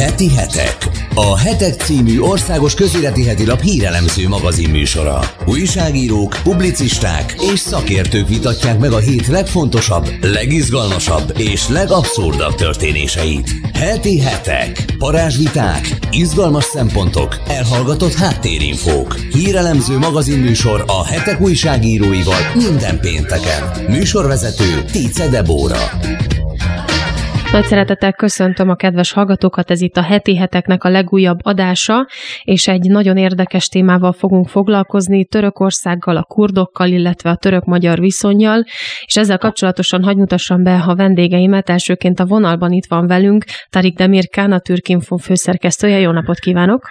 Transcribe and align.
Heti 0.00 0.30
hetek. 0.34 0.88
A 1.14 1.38
Hetek 1.38 1.80
című 1.80 2.20
országos 2.20 2.74
közéleti 2.74 3.24
heti 3.24 3.44
hírelemző 3.62 4.28
magazin 4.28 4.70
műsora. 4.70 5.20
Újságírók, 5.46 6.36
publicisták 6.42 7.34
és 7.52 7.60
szakértők 7.60 8.28
vitatják 8.28 8.78
meg 8.78 8.92
a 8.92 8.98
hét 8.98 9.26
legfontosabb, 9.26 10.08
legizgalmasabb 10.20 11.32
és 11.38 11.68
legabszurdabb 11.68 12.54
történéseit. 12.54 13.50
Heti 13.74 14.20
hetek. 14.20 14.84
Parázsviták, 14.98 15.98
izgalmas 16.10 16.64
szempontok, 16.64 17.36
elhallgatott 17.48 18.14
háttérinfók. 18.14 19.14
Hírelemző 19.32 19.98
magazin 19.98 20.38
műsor 20.38 20.84
a 20.86 21.06
hetek 21.06 21.40
újságíróival 21.40 22.40
minden 22.54 23.00
pénteken. 23.00 23.84
Műsorvezető 23.88 24.84
Tice 24.92 25.28
Debóra. 25.28 25.90
Nagy 27.52 27.64
szeretettel 27.64 28.12
köszöntöm 28.12 28.68
a 28.68 28.74
kedves 28.74 29.12
hallgatókat, 29.12 29.70
ez 29.70 29.80
itt 29.80 29.96
a 29.96 30.02
heti 30.02 30.36
heteknek 30.36 30.84
a 30.84 30.88
legújabb 30.88 31.38
adása, 31.42 32.06
és 32.42 32.68
egy 32.68 32.90
nagyon 32.90 33.16
érdekes 33.16 33.68
témával 33.68 34.12
fogunk 34.12 34.48
foglalkozni, 34.48 35.24
Törökországgal, 35.24 36.16
a 36.16 36.22
kurdokkal, 36.22 36.88
illetve 36.88 37.30
a 37.30 37.36
török-magyar 37.36 37.98
viszonyjal, 37.98 38.64
és 39.04 39.16
ezzel 39.16 39.38
kapcsolatosan 39.38 40.02
hagy 40.02 40.16
mutassam 40.16 40.62
be 40.62 40.84
a 40.86 40.94
vendégeimet. 40.94 41.68
Elsőként 41.68 42.20
a 42.20 42.26
vonalban 42.26 42.72
itt 42.72 42.86
van 42.88 43.06
velünk 43.06 43.44
Tarik 43.70 43.96
Demirkán, 43.96 44.52
a 44.52 44.60
Türkinfo 44.60 45.16
főszerkesztője. 45.16 45.98
Jó 45.98 46.10
napot 46.10 46.38
kívánok! 46.38 46.88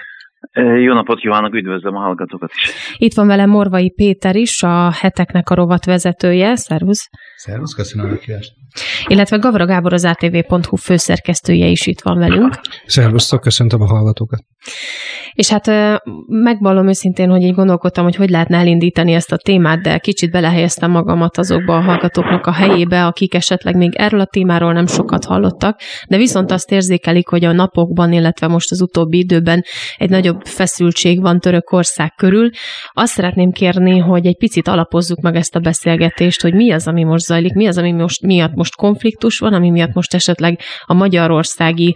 Jó 0.83 0.93
napot 0.93 1.19
kívánok, 1.19 1.53
üdvözlöm 1.53 1.95
a 1.95 1.99
hallgatókat 1.99 2.51
is. 2.55 2.71
Itt 2.97 3.13
van 3.13 3.27
velem 3.27 3.49
Morvai 3.49 3.89
Péter 3.89 4.35
is, 4.35 4.63
a 4.63 4.91
heteknek 4.91 5.49
a 5.49 5.55
rovat 5.55 5.85
vezetője. 5.85 6.55
Szervusz! 6.55 7.09
Szervusz, 7.35 7.73
köszönöm 7.73 8.11
a 8.11 8.15
kívást. 8.15 8.58
Illetve 9.07 9.37
Gavra 9.37 9.65
Gábor 9.65 9.93
az 9.93 10.05
ATV.hu 10.05 10.75
főszerkesztője 10.75 11.67
is 11.67 11.87
itt 11.87 12.01
van 12.01 12.17
velünk. 12.17 12.59
Szervusztok, 12.85 13.41
köszöntöm 13.41 13.81
a 13.81 13.85
hallgatókat. 13.85 14.43
És 15.33 15.49
hát 15.49 15.71
megvallom 16.27 16.87
őszintén, 16.87 17.29
hogy 17.29 17.41
így 17.41 17.53
gondolkodtam, 17.53 18.03
hogy 18.03 18.15
hogy 18.15 18.29
lehetne 18.29 18.57
elindítani 18.57 19.13
ezt 19.13 19.31
a 19.31 19.37
témát, 19.37 19.81
de 19.81 19.97
kicsit 19.97 20.31
belehelyeztem 20.31 20.91
magamat 20.91 21.37
azokba 21.37 21.75
a 21.75 21.81
hallgatóknak 21.81 22.45
a 22.45 22.51
helyébe, 22.51 23.05
akik 23.05 23.33
esetleg 23.33 23.75
még 23.75 23.95
erről 23.95 24.19
a 24.19 24.25
témáról 24.25 24.73
nem 24.73 24.87
sokat 24.87 25.25
hallottak, 25.25 25.79
de 26.07 26.17
viszont 26.17 26.51
azt 26.51 26.71
érzékelik, 26.71 27.27
hogy 27.27 27.45
a 27.45 27.51
napokban, 27.51 28.11
illetve 28.13 28.47
most 28.47 28.71
az 28.71 28.81
utóbbi 28.81 29.17
időben 29.17 29.63
egy 29.97 30.09
nagyobb 30.09 30.41
feszültség 30.43 31.21
van 31.21 31.39
Törökország 31.39 32.13
körül. 32.15 32.49
Azt 32.91 33.13
szeretném 33.13 33.51
kérni, 33.51 33.97
hogy 33.97 34.25
egy 34.25 34.37
picit 34.37 34.67
alapozzuk 34.67 35.21
meg 35.21 35.35
ezt 35.35 35.55
a 35.55 35.59
beszélgetést, 35.59 36.41
hogy 36.41 36.53
mi 36.53 36.71
az, 36.71 36.87
ami 36.87 37.03
most 37.03 37.25
zajlik, 37.25 37.53
mi 37.53 37.67
az, 37.67 37.77
ami 37.77 37.91
most 37.91 38.21
miatt 38.21 38.53
most 38.59 38.75
konfliktus 38.75 39.39
van, 39.39 39.53
ami 39.53 39.69
miatt 39.69 39.93
most 39.93 40.13
esetleg 40.13 40.59
a 40.85 40.93
magyarországi 40.93 41.95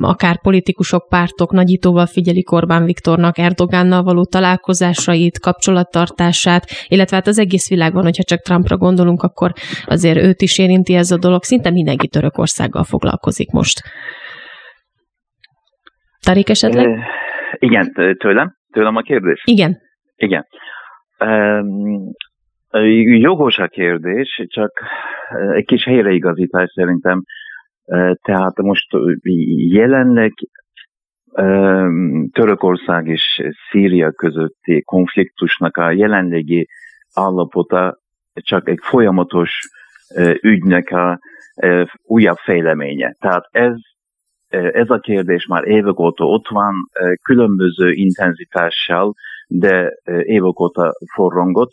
akár 0.00 0.40
politikusok, 0.40 1.08
pártok 1.08 1.52
nagyítóval 1.52 2.06
figyelik 2.06 2.52
Orbán 2.52 2.84
Viktornak 2.84 3.38
Erdogánnal 3.38 4.02
való 4.02 4.24
találkozásait, 4.24 5.38
kapcsolattartását, 5.40 6.64
illetve 6.88 7.16
hát 7.16 7.26
az 7.26 7.38
egész 7.38 7.68
világban, 7.68 8.02
hogyha 8.02 8.22
csak 8.22 8.40
Trumpra 8.40 8.76
gondolunk, 8.76 9.22
akkor 9.22 9.52
azért 9.84 10.18
őt 10.18 10.42
is 10.42 10.58
érinti 10.58 10.94
ez 10.94 11.10
a 11.10 11.18
dolog. 11.18 11.42
Szinte 11.42 11.70
mindenki 11.70 12.08
Törökországgal 12.08 12.84
foglalkozik 12.84 13.50
most. 13.50 13.80
Tarik 16.26 16.48
esetleg? 16.48 16.88
Igen, 17.58 17.92
tőlem? 18.18 18.56
Tőlem 18.72 18.96
a 18.96 19.00
kérdés? 19.00 19.42
Igen. 19.44 19.78
Igen. 20.16 20.46
Jogos 23.04 23.58
a 23.58 23.68
kérdés, 23.68 24.44
csak 24.48 24.70
egy 25.54 25.64
kis 25.64 25.84
helyreigazítás 25.84 26.70
szerintem. 26.74 27.22
Tehát 28.22 28.56
most 28.56 28.86
jelenleg 29.70 30.32
Törökország 32.32 33.06
és 33.06 33.42
Szíria 33.70 34.10
közötti 34.10 34.82
konfliktusnak 34.82 35.76
a 35.76 35.90
jelenlegi 35.90 36.68
állapota 37.14 37.98
csak 38.34 38.68
egy 38.68 38.78
folyamatos 38.82 39.58
ügynek 40.40 40.90
a 40.90 41.18
újabb 42.02 42.36
fejleménye. 42.36 43.16
Tehát 43.18 43.44
ez, 43.50 43.74
ez 44.48 44.90
a 44.90 44.98
kérdés 44.98 45.46
már 45.46 45.64
évek 45.64 45.98
óta 45.98 46.24
ott 46.24 46.48
van, 46.48 46.74
különböző 47.22 47.92
intenzitással, 47.92 49.14
de 49.46 49.92
évek 50.24 50.60
óta 50.60 50.92
forrongott 51.14 51.70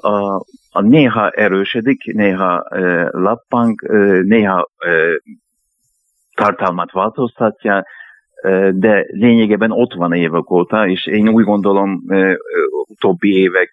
a, 0.00 0.44
a 0.70 0.80
néha 0.80 1.30
erősödik, 1.30 2.14
néha 2.14 2.62
e, 2.62 3.08
lappang, 3.10 3.84
e, 3.84 3.96
néha 4.22 4.68
e, 4.78 4.90
tartalmat 6.34 6.92
változtatja, 6.92 7.84
e, 8.42 8.70
de 8.70 9.06
lényegében 9.08 9.70
ott 9.70 9.94
van 9.94 10.12
évek 10.12 10.50
óta, 10.50 10.88
és 10.88 11.06
én 11.06 11.28
úgy 11.28 11.44
gondolom 11.44 12.02
e, 12.08 12.36
utóbbi 12.88 13.36
évek 13.36 13.70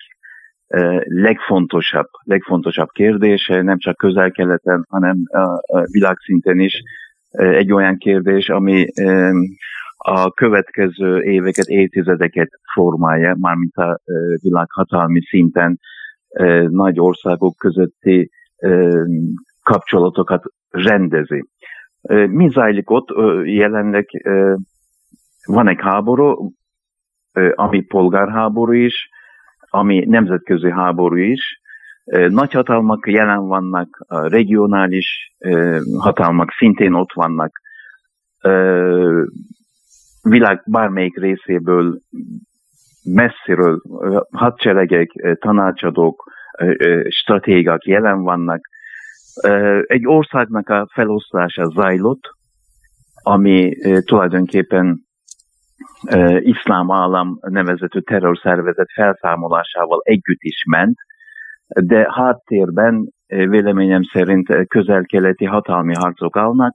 e, 0.67 1.03
legfontosabb, 1.05 2.07
legfontosabb 2.23 2.89
kérdése, 2.89 3.61
nem 3.61 3.77
csak 3.77 3.97
közel-keleten, 3.97 4.85
hanem 4.89 5.17
a, 5.31 5.77
a 5.77 5.85
világszinten 5.91 6.59
is 6.59 6.81
egy 7.33 7.71
olyan 7.71 7.97
kérdés, 7.97 8.49
ami 8.49 8.87
a 9.97 10.31
következő 10.31 11.21
éveket, 11.21 11.65
évtizedeket 11.65 12.49
formálja, 12.73 13.35
mármint 13.39 13.75
a 13.75 13.99
világhatalmi 14.41 15.21
szinten 15.21 15.79
nagy 16.69 16.99
országok 16.99 17.57
közötti 17.57 18.29
kapcsolatokat 19.63 20.43
rendezi. 20.69 21.45
Mi 22.09 22.49
zajlik 22.49 22.89
ott? 22.89 23.07
Jelenleg 23.45 24.07
van 25.45 25.67
egy 25.67 25.79
háború, 25.81 26.51
ami 27.55 27.81
polgárháború 27.81 28.71
is, 28.71 29.09
ami 29.69 30.05
nemzetközi 30.05 30.71
háború 30.71 31.15
is. 31.15 31.61
Nagyhatalmak 32.27 33.07
jelen 33.07 33.47
vannak, 33.47 34.03
a 34.07 34.27
regionális 34.27 35.35
hatalmak 35.97 36.51
szintén 36.51 36.93
ott 36.93 37.13
vannak. 37.13 37.61
Világ 40.21 40.63
bármelyik 40.65 41.17
részéből 41.17 41.99
messziről 43.03 43.81
hadseregek, 44.31 45.37
tanácsadók, 45.39 46.31
stratégák 47.09 47.85
jelen 47.85 48.21
vannak. 48.21 48.59
Egy 49.81 50.07
országnak 50.07 50.69
a 50.69 50.87
feloszlása 50.93 51.65
zajlott, 51.65 52.29
ami 53.23 53.75
tulajdonképpen 54.05 55.01
iszlám 56.39 56.91
állam 56.91 57.37
nevezető 57.41 58.01
terrorszervezet 58.01 58.91
felszámolásával 58.93 59.99
együtt 60.03 60.41
is 60.41 60.63
ment, 60.69 60.97
de 61.67 62.07
háttérben 62.11 63.09
véleményem 63.27 64.01
szerint 64.03 64.67
közel-keleti 64.67 65.45
hatalmi 65.45 65.93
harcok 65.95 66.37
állnak, 66.37 66.73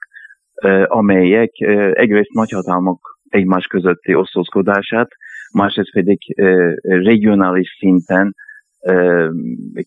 amelyek 0.85 1.51
egyrészt 1.93 2.33
nagyhatalmak 2.33 2.99
egymás 3.29 3.67
közötti 3.67 4.15
osztozkodását, 4.15 5.09
másrészt 5.53 5.93
regionális 6.83 7.77
szinten 7.79 8.35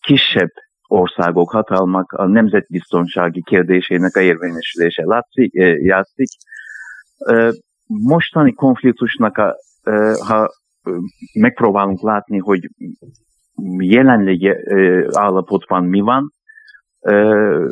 kisebb 0.02 0.52
országok, 0.88 1.52
hatalmak 1.52 2.12
a 2.12 2.26
nemzetbiztonsági 2.28 3.44
kérdésének 3.44 4.16
a 4.16 4.20
érvényesülése 4.20 5.04
látszik, 5.06 5.54
játszik. 5.84 6.28
Mostani 7.88 8.54
konfliktusnak, 8.54 9.38
a, 9.38 9.56
ha 10.28 10.50
megpróbálunk 11.34 12.02
látni, 12.02 12.38
hogy 12.38 12.70
jelenlegi 13.78 14.56
állapotban 15.12 15.86
mi 15.86 16.00
van, 16.00 16.34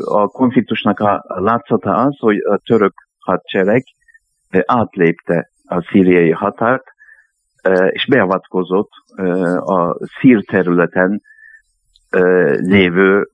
a 0.06 0.28
konfliktusnak 0.28 1.00
a 1.00 1.24
látszata 1.28 1.94
az, 1.94 2.18
hogy 2.20 2.38
a 2.38 2.58
török 2.58 2.94
hadsereg 3.20 3.84
átlépte 4.66 5.50
a 5.66 5.82
szíriai 5.82 6.32
határt, 6.32 6.84
és 7.90 8.06
beavatkozott 8.08 8.90
a 9.58 10.06
szír 10.20 10.44
területen 10.46 11.22
lévő 12.58 13.28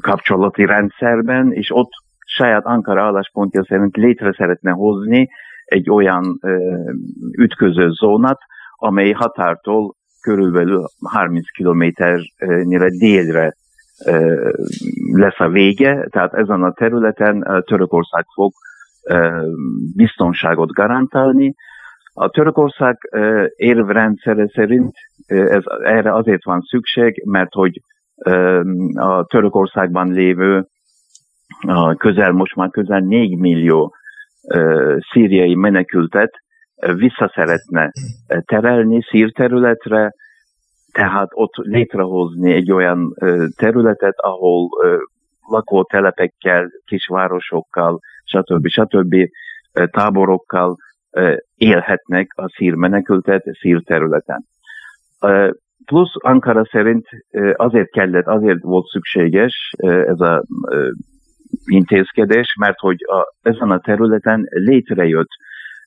kapcsolati 0.00 0.64
rendszerben, 0.64 1.52
és 1.52 1.70
ott 1.72 1.90
saját 2.26 2.64
Ankara 2.64 3.02
álláspontja 3.02 3.64
szerint 3.64 3.96
létre 3.96 4.32
szeretne 4.36 4.70
hozni 4.70 5.28
egy 5.64 5.90
olyan 5.90 6.40
ütköző 7.38 7.90
zónat, 7.90 8.38
amely 8.76 9.10
határtól 9.10 9.94
körülbelül 10.20 10.84
30 11.10 11.50
kilométernyire 11.50 12.88
délre 12.88 13.54
lesz 15.12 15.40
a 15.40 15.48
vége, 15.48 16.06
tehát 16.10 16.34
ezen 16.34 16.62
a 16.62 16.72
területen 16.72 17.62
Törökország 17.66 18.24
fog 18.34 18.52
biztonságot 19.94 20.72
garantálni, 20.72 21.54
a 22.14 22.28
Törökország 22.28 22.96
érvrendszere 23.56 24.48
szerint 24.54 24.92
ez, 25.26 25.62
erre 25.82 26.12
azért 26.12 26.44
van 26.44 26.60
szükség, 26.60 27.22
mert 27.24 27.52
hogy 27.52 27.80
a 28.94 29.24
Törökországban 29.24 30.12
lévő 30.12 30.66
közel, 31.96 32.32
most 32.32 32.54
már 32.56 32.70
közel 32.70 33.00
4 33.00 33.38
millió 33.38 33.94
szíriai 35.12 35.54
menekültet 35.54 36.30
vissza 36.94 37.32
szeretne 37.34 37.90
terelni 38.44 39.02
szírterületre, 39.02 40.12
tehát 40.92 41.28
ott 41.30 41.54
létrehozni 41.54 42.52
egy 42.52 42.72
olyan 42.72 43.14
területet, 43.56 44.14
ahol 44.16 44.68
lakótelepekkel, 45.48 46.68
kisvárosokkal, 46.84 47.98
stb. 48.24 48.66
stb. 48.66 49.14
táborokkal 49.90 50.76
élhetnek 51.54 52.32
a 52.36 52.48
szír 52.48 52.74
menekültet 52.74 53.42
szír 53.60 53.82
területen. 53.82 54.44
Plusz 55.84 56.12
Ankara 56.12 56.64
szerint 56.70 57.06
azért 57.52 57.90
kellett, 57.90 58.26
azért 58.26 58.62
volt 58.62 58.86
szükséges 58.86 59.70
ez 59.82 60.20
a 60.20 60.42
intézkedés, 61.64 62.54
mert 62.58 62.78
hogy 62.78 62.96
a, 63.06 63.48
ezen 63.48 63.70
a 63.70 63.78
területen 63.78 64.46
létrejött 64.50 65.28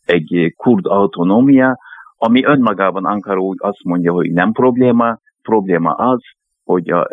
egy 0.05 0.53
kurd 0.55 0.85
autonómia, 0.85 1.77
ami 2.17 2.45
önmagában 2.45 3.05
Ankara 3.05 3.39
úgy 3.39 3.57
azt 3.59 3.83
mondja, 3.83 4.11
hogy 4.11 4.31
nem 4.31 4.51
probléma, 4.51 5.17
probléma 5.41 5.91
az, 5.91 6.19
hogy 6.63 6.89
a 6.89 7.07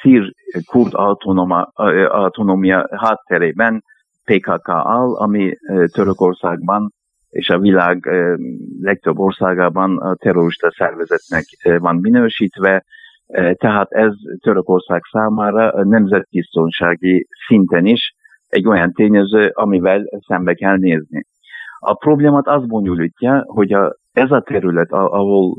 szír 0.00 0.32
kurd 0.66 0.94
autonoma, 0.94 1.62
autonómia 2.08 2.88
hátterében 2.96 3.82
PKK 4.24 4.68
áll, 4.68 5.14
ami 5.14 5.52
Törökországban 5.92 6.92
és 7.30 7.48
a 7.48 7.58
világ 7.58 8.08
legtöbb 8.80 9.18
országában 9.18 9.98
a 9.98 10.14
terrorista 10.14 10.72
szervezetnek 10.76 11.44
van 11.78 11.96
minősítve, 11.96 12.84
tehát 13.52 13.90
ez 13.90 14.12
Törökország 14.40 15.02
számára 15.10 15.70
a 15.70 15.84
nemzetbiztonsági 15.84 17.26
szinten 17.46 17.86
is 17.86 18.14
egy 18.48 18.66
olyan 18.66 18.92
tényező, 18.92 19.50
amivel 19.54 20.04
szembe 20.26 20.54
kell 20.54 20.76
nézni. 20.76 21.26
A 21.78 21.94
problémát 21.94 22.46
az 22.46 22.66
bonyolítja, 22.66 23.44
hogy 23.46 23.72
a, 23.72 23.96
ez 24.12 24.30
a 24.30 24.40
terület, 24.40 24.92
ahol 24.92 25.56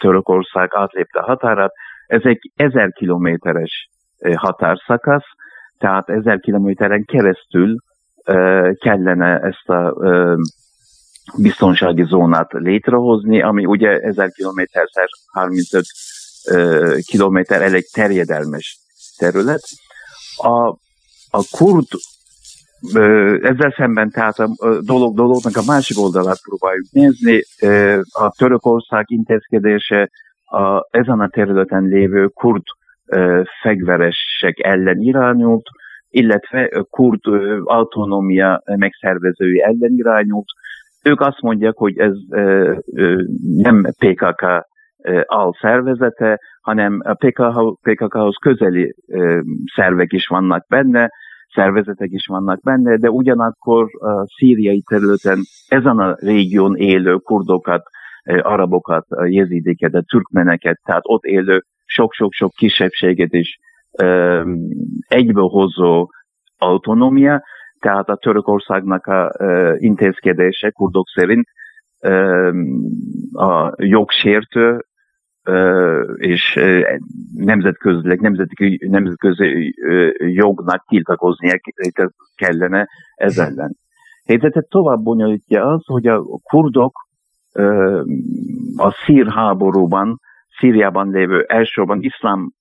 Törökország 0.00 0.68
átlépte 0.72 1.18
a 1.18 1.24
határát, 1.24 1.72
ez 2.06 2.20
egy 2.24 2.50
ezer 2.56 2.92
kilométeres 2.92 3.88
határszakasz, 4.34 5.26
tehát 5.78 6.08
ezer 6.08 6.38
kilométeren 6.38 7.04
keresztül 7.04 7.76
kellene 8.78 9.38
ezt 9.38 9.68
a 9.68 9.94
biztonsági 11.36 12.04
zónát 12.04 12.52
létrehozni, 12.52 13.42
ami 13.42 13.64
ugye 13.64 14.00
1000 14.00 14.32
km 14.32 14.62
35 15.32 15.84
kilométer 17.06 17.62
elég 17.62 17.90
terjedelmes 17.90 18.78
terület. 19.16 19.62
A, 20.36 20.68
a 21.30 21.42
kurd 21.50 21.86
ezzel 23.42 23.74
szemben 23.76 24.10
tehát 24.10 24.38
a 24.38 24.48
dolog 24.80 25.16
dolognak 25.16 25.56
a 25.56 25.62
másik 25.66 25.98
oldalát 25.98 26.40
próbáljuk 26.42 26.86
nézni. 26.90 27.40
A 28.10 28.30
Törökország 28.36 29.04
intézkedése 29.08 30.10
a, 30.44 30.86
ezen 30.90 31.20
a 31.20 31.28
területen 31.28 31.82
lévő 31.82 32.26
kurd 32.26 32.62
fegyveresek 33.62 34.58
ellen 34.58 34.98
irányult, 34.98 35.66
illetve 36.08 36.84
kurd 36.90 37.20
autonómia 37.64 38.62
megszervezői 38.64 39.62
ellen 39.62 39.92
irányult, 39.92 40.46
ők 41.04 41.20
azt 41.20 41.40
mondják, 41.40 41.76
hogy 41.76 41.98
ez 41.98 42.14
nem 43.56 43.82
PKK 43.98 44.68
alszervezete, 45.26 46.40
hanem 46.60 47.00
a 47.04 47.14
PKK-hoz 47.80 48.36
közeli 48.36 48.94
szervek 49.74 50.12
is 50.12 50.26
vannak 50.26 50.66
benne, 50.68 51.10
szervezetek 51.54 52.10
is 52.10 52.26
vannak 52.26 52.60
benne, 52.60 52.96
de 52.96 53.10
ugyanakkor 53.10 53.88
a 53.98 54.26
szíriai 54.36 54.82
területen 54.90 55.38
ezen 55.68 55.98
a 55.98 56.14
régión 56.18 56.76
élő 56.76 57.14
kurdokat, 57.16 57.82
arabokat, 58.24 59.06
jezidéket, 59.24 59.94
a 59.94 60.02
türkmeneket, 60.02 60.80
tehát 60.84 61.02
ott 61.04 61.24
élő 61.24 61.62
sok-sok-sok 61.84 62.50
kisebbséget 62.50 63.32
is 63.32 63.58
egybehozó 65.08 66.08
autonómia, 66.58 67.42
tehát 67.80 68.08
a 68.08 68.16
Törökországnak 68.16 69.06
a 69.06 69.32
intézkedése 69.78 70.70
kurdok 70.70 71.08
szerint 71.08 71.48
a 73.32 73.72
jogsértő 73.76 74.84
és 76.16 76.60
nemzetközileg, 77.34 78.20
nemzetközi, 78.20 78.88
nemzetközi 78.90 79.74
jognak 80.18 80.84
tiltakoznia 80.88 81.60
kellene 82.34 82.88
ez 83.14 83.38
ellen. 83.38 83.76
Helyzetet 84.26 84.68
tovább 84.68 85.02
bonyolítja 85.02 85.66
az, 85.66 85.84
hogy 85.84 86.06
a 86.06 86.22
kurdok 86.42 87.08
a 88.76 88.90
szír 89.04 89.26
háborúban, 89.26 90.20
Szíriában 90.58 91.10
lévő 91.10 91.44
elsősorban 91.48 92.02
iszlám 92.02 92.52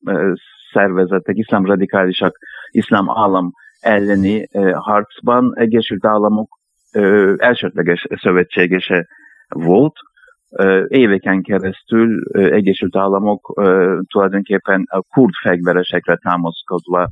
szervezetek, 0.72 1.36
iszlám 1.36 1.66
radikálisak, 1.66 2.38
iszlám 2.72 3.10
állam 3.10 3.52
elleni 3.80 4.48
harcban 4.74 5.52
Egyesült 5.56 6.06
Államok 6.06 6.60
elsődleges 7.38 8.08
szövetségese 8.22 9.08
volt. 9.48 9.94
Éveken 10.88 11.42
keresztül 11.42 12.24
Egyesült 12.32 12.96
Államok 12.96 13.62
tulajdonképpen 14.08 14.84
a 14.90 15.02
kurd 15.02 15.34
fegyveresekre 15.42 16.16
támaszkodva 16.16 17.10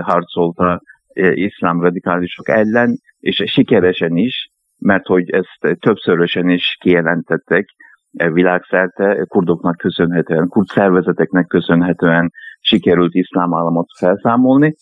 harcolta 0.00 0.80
iszlám 1.14 1.80
radikálisok 1.80 2.48
ellen, 2.48 2.98
és 3.18 3.42
sikeresen 3.46 4.16
is, 4.16 4.48
mert 4.78 5.06
hogy 5.06 5.30
ezt 5.30 5.78
többszörösen 5.80 6.48
is 6.48 6.76
kijelentettek 6.80 7.66
világszerte, 8.10 9.24
kurdoknak 9.28 9.76
köszönhetően, 9.76 10.48
kurd 10.48 10.66
szervezeteknek 10.68 11.46
köszönhetően 11.46 12.32
sikerült 12.60 13.14
iszlám 13.14 13.54
államot 13.54 13.86
felszámolni. 13.98 14.74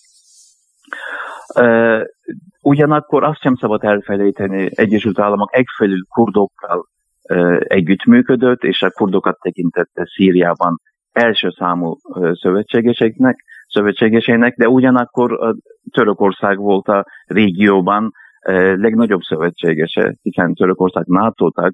Ugyanakkor 2.63 3.25
azt 3.25 3.41
sem 3.41 3.55
szabad 3.55 3.85
elfelejteni, 3.85 4.69
Egyesült 4.75 5.19
Államok 5.19 5.57
egyfelül 5.57 6.05
kurdokkal 6.09 6.89
együttműködött, 7.59 8.63
és 8.63 8.83
a 8.83 8.91
kurdokat 8.91 9.39
tekintette 9.41 10.07
Szíriában 10.15 10.81
első 11.13 11.51
számú 11.51 11.97
szövetségeseknek, 12.33 13.45
szövetségesének, 13.69 14.57
de 14.57 14.69
ugyanakkor 14.69 15.33
a 15.33 15.55
Törökország 15.91 16.59
volt 16.59 16.89
a 16.89 17.05
régióban 17.27 18.13
legnagyobb 18.75 19.21
szövetségese, 19.21 20.15
hiszen 20.23 20.55
Törökország 20.55 21.05
NATO 21.07 21.51
tag, 21.51 21.73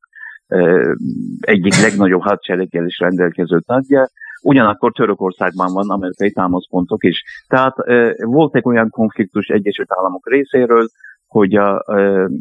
egyik 1.40 1.80
legnagyobb 1.82 2.22
hadsereggel 2.22 2.86
is 2.86 2.98
rendelkező 2.98 3.58
tagja, 3.58 4.06
Ugyanakkor 4.44 4.92
Törökországban 4.92 5.72
van 5.72 5.90
amerikai 5.90 6.30
támaszpontok 6.32 7.04
is. 7.04 7.22
Tehát 7.46 7.74
volt 8.16 8.54
egy 8.54 8.62
olyan 8.64 8.90
konfliktus 8.90 9.46
Egyesült 9.46 9.92
Államok 9.92 10.28
részéről, 10.28 10.86
hogy 11.26 11.54
a, 11.54 11.82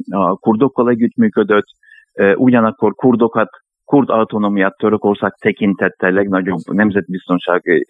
a 0.09 0.35
kurdokkal 0.35 0.89
együttműködött, 0.89 1.65
ugyanakkor 2.35 2.93
kurdokat, 2.93 3.49
kurd 3.85 4.09
autonómiát 4.09 4.77
Törökország 4.77 5.33
tekintette 5.33 6.09
legnagyobb 6.09 6.59
nemzetbiztonsági 6.71 7.85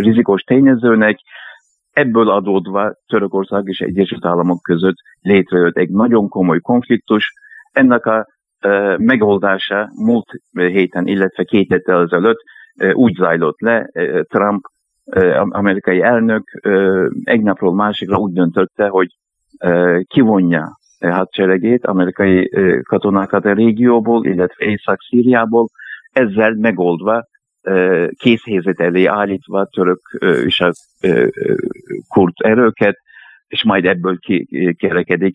rizikos 0.00 0.42
tényezőnek, 0.42 1.18
ebből 1.92 2.30
adódva 2.30 2.92
Törökország 3.06 3.66
és 3.66 3.80
Egyesült 3.80 4.24
Államok 4.24 4.62
között 4.62 4.96
létrejött 5.20 5.76
egy 5.76 5.90
nagyon 5.90 6.28
komoly 6.28 6.60
konfliktus. 6.60 7.32
Ennek 7.72 8.06
a 8.06 8.26
megoldása 8.96 9.90
múlt 9.94 10.28
héten, 10.52 11.06
illetve 11.06 11.44
két 11.44 11.68
héttel 11.72 12.02
ezelőtt 12.02 12.38
úgy 12.92 13.14
zajlott 13.14 13.60
le, 13.60 13.90
Trump, 14.22 14.64
amerikai 15.48 16.02
elnök 16.02 16.42
egy 17.24 17.42
napról 17.42 17.74
másikra 17.74 18.16
úgy 18.16 18.32
döntötte, 18.32 18.88
hogy 18.88 19.08
kivonja 20.06 20.78
hadseregét, 21.00 21.86
amerikai 21.86 22.50
katonákat 22.82 23.44
a 23.44 23.52
régióból, 23.52 24.24
illetve 24.24 24.64
Észak-Szíriából, 24.64 25.68
ezzel 26.12 26.54
megoldva, 26.54 27.24
készhelyzet 28.18 28.80
elé 28.80 29.04
állítva 29.04 29.64
török 29.64 30.00
és 30.44 30.60
a 30.60 30.70
kurd 32.08 32.32
erőket, 32.36 32.96
és 33.46 33.64
majd 33.64 33.84
ebből 33.84 34.18
kerekedik 34.78 35.34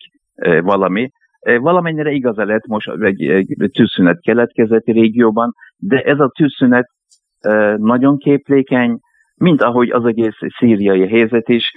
valami. 0.61 1.09
Valamennyire 1.59 2.11
igaza 2.11 2.45
lett 2.45 2.65
most 2.67 2.91
egy 3.01 3.45
tűzszünet 3.73 4.21
keletkezett 4.21 4.85
régióban, 4.85 5.53
de 5.77 6.01
ez 6.01 6.19
a 6.19 6.31
tűzszünet 6.37 6.87
nagyon 7.77 8.17
képlékeny, 8.17 8.99
mint 9.35 9.61
ahogy 9.61 9.89
az 9.89 10.05
egész 10.05 10.37
szíriai 10.57 11.07
helyzet 11.07 11.49
is, 11.49 11.71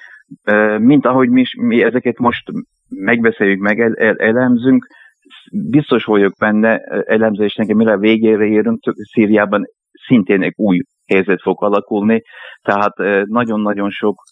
mint 0.79 1.07
ahogy 1.07 1.29
mi, 1.29 1.45
mi 1.61 1.83
ezeket 1.83 2.19
most 2.19 2.51
megbeszéljük, 2.89 3.61
meg 3.61 3.81
el, 3.81 3.95
el, 3.95 4.17
elemzünk, 4.17 4.87
biztos 5.71 6.05
vagyok 6.05 6.33
benne 6.39 6.79
elemzésnek, 7.07 7.67
mire 7.67 7.97
végére 7.97 8.45
érünk, 8.45 8.81
Szíriában 9.13 9.65
szintén 10.07 10.43
egy 10.43 10.53
új 10.57 10.81
helyzet 11.07 11.43
fog 11.43 11.63
alakulni, 11.63 12.23
tehát 12.63 12.95
nagyon-nagyon 13.25 13.91
sok 13.91 14.23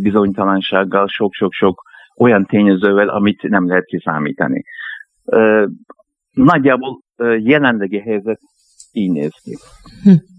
bizonytalansággal, 0.00 1.06
sok-sok-sok 1.06 1.82
olyan 2.16 2.46
tényezővel, 2.46 3.08
amit 3.08 3.42
nem 3.42 3.68
lehet 3.68 3.84
kiszámítani. 3.84 4.62
Nagyjából 6.30 7.00
jelenlegi 7.38 7.98
helyzet 7.98 8.40
így 8.92 9.10
néz 9.10 9.34
ki. 9.42 9.56
Hm. 10.02 10.37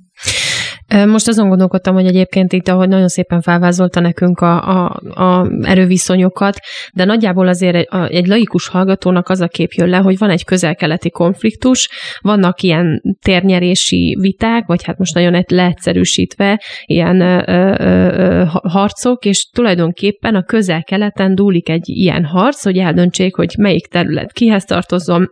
Most 1.07 1.27
azon 1.27 1.47
gondolkodtam, 1.47 1.93
hogy 1.93 2.05
egyébként 2.05 2.53
itt, 2.53 2.67
ahogy 2.67 2.87
nagyon 2.87 3.07
szépen 3.07 3.41
felvázolta 3.41 3.99
nekünk 3.99 4.39
a, 4.39 4.85
a, 4.85 5.01
a 5.13 5.47
erőviszonyokat, 5.61 6.59
de 6.93 7.05
nagyjából 7.05 7.47
azért 7.47 7.75
egy, 7.75 7.87
a, 7.89 8.05
egy 8.05 8.27
laikus 8.27 8.67
hallgatónak 8.67 9.29
az 9.29 9.41
a 9.41 9.47
kép 9.47 9.71
jön 9.71 9.89
le, 9.89 9.97
hogy 9.97 10.17
van 10.17 10.29
egy 10.29 10.45
közelkeleti 10.45 11.09
konfliktus, 11.09 11.89
vannak 12.21 12.61
ilyen 12.61 13.01
térnyerési 13.21 14.17
viták, 14.19 14.65
vagy 14.65 14.83
hát 14.83 14.97
most 14.97 15.13
nagyon 15.13 15.45
leegyszerűsítve 15.47 16.61
ilyen 16.85 17.21
ö, 17.21 17.75
ö, 17.77 18.43
harcok, 18.63 19.25
és 19.25 19.49
tulajdonképpen 19.53 20.35
a 20.35 20.43
közel-keleten 20.43 21.35
dúlik 21.35 21.69
egy 21.69 21.89
ilyen 21.89 22.25
harc, 22.25 22.63
hogy 22.63 22.77
eldöntsék, 22.77 23.35
hogy 23.35 23.53
melyik 23.57 23.87
terület 23.87 24.31
kihez 24.31 24.63
tartozom, 24.63 25.27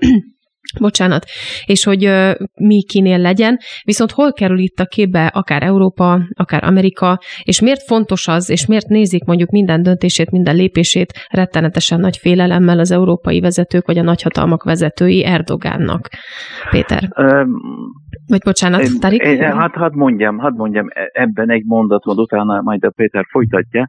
bocsánat, 0.79 1.25
és 1.65 1.83
hogy 1.83 2.05
uh, 2.05 2.31
mi 2.55 2.83
kinél 2.83 3.17
legyen, 3.17 3.57
viszont 3.83 4.11
hol 4.11 4.33
kerül 4.33 4.59
itt 4.59 4.79
a 4.79 4.85
képbe 4.85 5.25
akár 5.25 5.63
Európa, 5.63 6.19
akár 6.33 6.63
Amerika, 6.63 7.19
és 7.43 7.61
miért 7.61 7.83
fontos 7.83 8.27
az, 8.27 8.49
és 8.49 8.65
miért 8.65 8.87
nézik 8.87 9.23
mondjuk 9.23 9.49
minden 9.49 9.81
döntését, 9.81 10.31
minden 10.31 10.55
lépését 10.55 11.13
rettenetesen 11.29 11.99
nagy 11.99 12.17
félelemmel 12.17 12.79
az 12.79 12.91
európai 12.91 13.39
vezetők, 13.39 13.85
vagy 13.85 13.97
a 13.97 14.03
nagyhatalmak 14.03 14.63
vezetői 14.63 15.25
Erdogánnak. 15.25 16.09
Péter. 16.69 17.03
Um, 17.15 17.49
vagy 18.27 18.41
bocsánat, 18.43 18.81
Tarik? 18.99 19.23
Hát 19.41 19.75
hadd 19.75 19.93
mondjam, 19.93 20.37
hadd 20.37 20.53
mondjam 20.53 20.87
e- 20.89 21.09
ebben 21.13 21.49
egy 21.49 21.63
mondatot, 21.65 22.17
utána 22.17 22.61
majd 22.61 22.83
a 22.83 22.91
Péter 22.95 23.25
folytatja. 23.29 23.85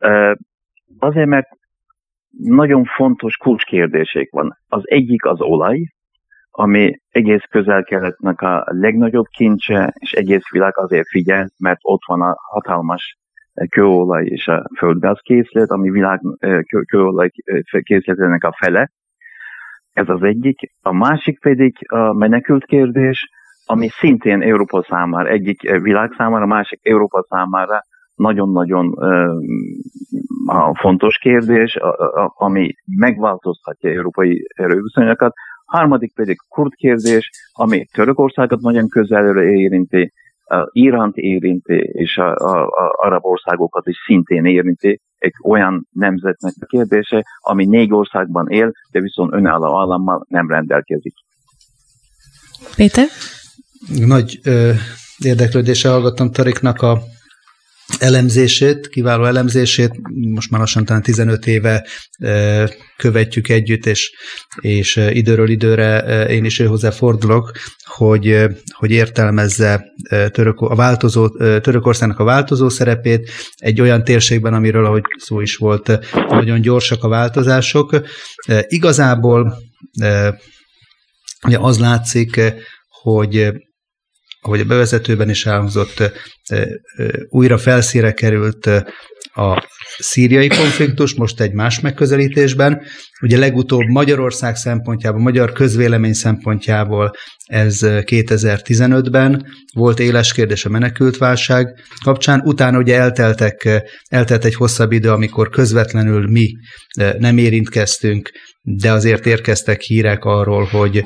Uh, 0.00 0.32
azért, 0.98 1.26
mert 1.26 1.46
nagyon 2.38 2.84
fontos 2.84 3.36
kulcskérdések 3.36 4.28
van. 4.30 4.56
Az 4.68 4.82
egyik 4.84 5.24
az 5.24 5.40
olaj, 5.40 5.78
ami 6.58 7.00
egész 7.10 7.44
közel-keletnek 7.50 8.40
a 8.40 8.64
legnagyobb 8.66 9.26
kincse, 9.26 9.92
és 9.94 10.12
egész 10.12 10.50
világ 10.50 10.78
azért 10.78 11.08
figyel, 11.08 11.48
mert 11.58 11.78
ott 11.82 12.04
van 12.06 12.20
a 12.20 12.34
hatalmas 12.50 13.18
kőolaj 13.70 14.24
és 14.24 14.46
a 14.46 14.70
földgázkészlet, 14.76 15.70
ami 15.70 15.90
világ 15.90 16.20
kőolaj 16.86 17.30
készletének 17.82 18.44
a 18.44 18.56
fele. 18.58 18.90
Ez 19.92 20.08
az 20.08 20.22
egyik. 20.22 20.58
A 20.82 20.92
másik 20.92 21.40
pedig 21.40 21.76
a 21.88 22.12
menekült 22.12 22.64
kérdés, 22.64 23.28
ami 23.64 23.88
szintén 23.88 24.42
Európa 24.42 24.84
számára, 24.88 25.28
egyik 25.28 25.60
világ 25.80 26.14
számára, 26.16 26.46
másik 26.46 26.80
Európa 26.82 27.24
számára 27.28 27.80
nagyon-nagyon 28.14 28.94
fontos 30.74 31.18
kérdés, 31.18 31.78
ami 32.34 32.74
megváltoztatja 32.96 33.90
európai 33.90 34.46
erőviszonyokat, 34.54 35.32
harmadik 35.66 36.14
pedig 36.14 36.36
kurd 36.48 36.74
kérdés, 36.74 37.30
ami 37.52 37.86
Törökországot 37.92 38.60
nagyon 38.60 38.88
közelről 38.88 39.42
érinti, 39.42 40.12
Iránt 40.72 41.16
érinti, 41.16 41.74
és 41.92 42.16
a, 42.16 42.34
a, 42.34 42.66
a 42.66 42.94
arab 42.96 43.24
országokat 43.24 43.86
is 43.86 43.96
szintén 44.06 44.44
érinti, 44.44 45.00
egy 45.18 45.32
olyan 45.44 45.86
nemzetnek 45.92 46.52
a 46.60 46.66
kérdése, 46.66 47.24
ami 47.38 47.64
négy 47.64 47.92
országban 47.92 48.48
él, 48.48 48.72
de 48.90 49.00
viszont 49.00 49.32
önálló 49.32 49.80
állammal 49.80 50.26
nem 50.28 50.48
rendelkezik. 50.50 51.14
Péter? 52.76 53.06
Nagy 54.06 54.40
ö, 54.44 54.72
érdeklődése 55.18 55.88
hallgattam 55.88 56.30
Tariknak 56.30 56.82
a 56.82 56.98
elemzését, 57.98 58.88
kiváló 58.88 59.24
elemzését, 59.24 59.90
most 60.34 60.50
már 60.50 60.60
lassan 60.60 60.84
talán 60.84 61.02
15 61.02 61.46
éve 61.46 61.86
követjük 62.96 63.48
együtt, 63.48 63.86
és, 63.86 64.12
és 64.60 64.96
időről 65.10 65.48
időre 65.48 66.24
én 66.28 66.44
is 66.44 66.58
őhozzá 66.58 66.90
fordulok, 66.90 67.52
hogy, 67.84 68.46
hogy 68.72 68.90
értelmezze 68.90 69.84
török, 70.32 70.60
a 70.60 70.74
változó, 70.74 71.28
Törökországnak 71.58 72.18
a 72.18 72.24
változó 72.24 72.68
szerepét 72.68 73.30
egy 73.56 73.80
olyan 73.80 74.04
térségben, 74.04 74.54
amiről, 74.54 74.84
ahogy 74.84 75.02
szó 75.18 75.40
is 75.40 75.56
volt, 75.56 75.98
nagyon 76.28 76.60
gyorsak 76.60 77.04
a 77.04 77.08
változások. 77.08 78.00
Igazából 78.68 79.58
ugye 81.46 81.58
az 81.58 81.78
látszik, 81.78 82.40
hogy 82.88 83.52
ahogy 84.46 84.60
a 84.60 84.64
bevezetőben 84.64 85.30
is 85.30 85.46
elhangzott, 85.46 86.12
újra 87.28 87.58
felszíre 87.58 88.12
került 88.12 88.66
a 89.34 89.68
szíriai 89.98 90.48
konfliktus, 90.48 91.14
most 91.14 91.40
egy 91.40 91.52
más 91.52 91.80
megközelítésben. 91.80 92.82
Ugye 93.20 93.38
legutóbb 93.38 93.86
Magyarország 93.86 94.56
szempontjából, 94.56 95.20
magyar 95.20 95.52
közvélemény 95.52 96.12
szempontjából 96.12 97.10
ez 97.44 97.78
2015-ben 97.82 99.46
volt 99.74 100.00
éles 100.00 100.32
kérdés 100.32 100.64
a 100.64 100.68
menekültválság 100.68 101.66
kapcsán. 102.04 102.40
Utána 102.44 102.78
ugye 102.78 102.96
elteltek, 102.96 103.82
eltelt 104.08 104.44
egy 104.44 104.54
hosszabb 104.54 104.92
idő, 104.92 105.10
amikor 105.10 105.48
közvetlenül 105.48 106.30
mi 106.30 106.50
nem 107.18 107.38
érintkeztünk, 107.38 108.30
de 108.62 108.92
azért 108.92 109.26
érkeztek 109.26 109.80
hírek 109.80 110.24
arról, 110.24 110.64
hogy 110.64 111.04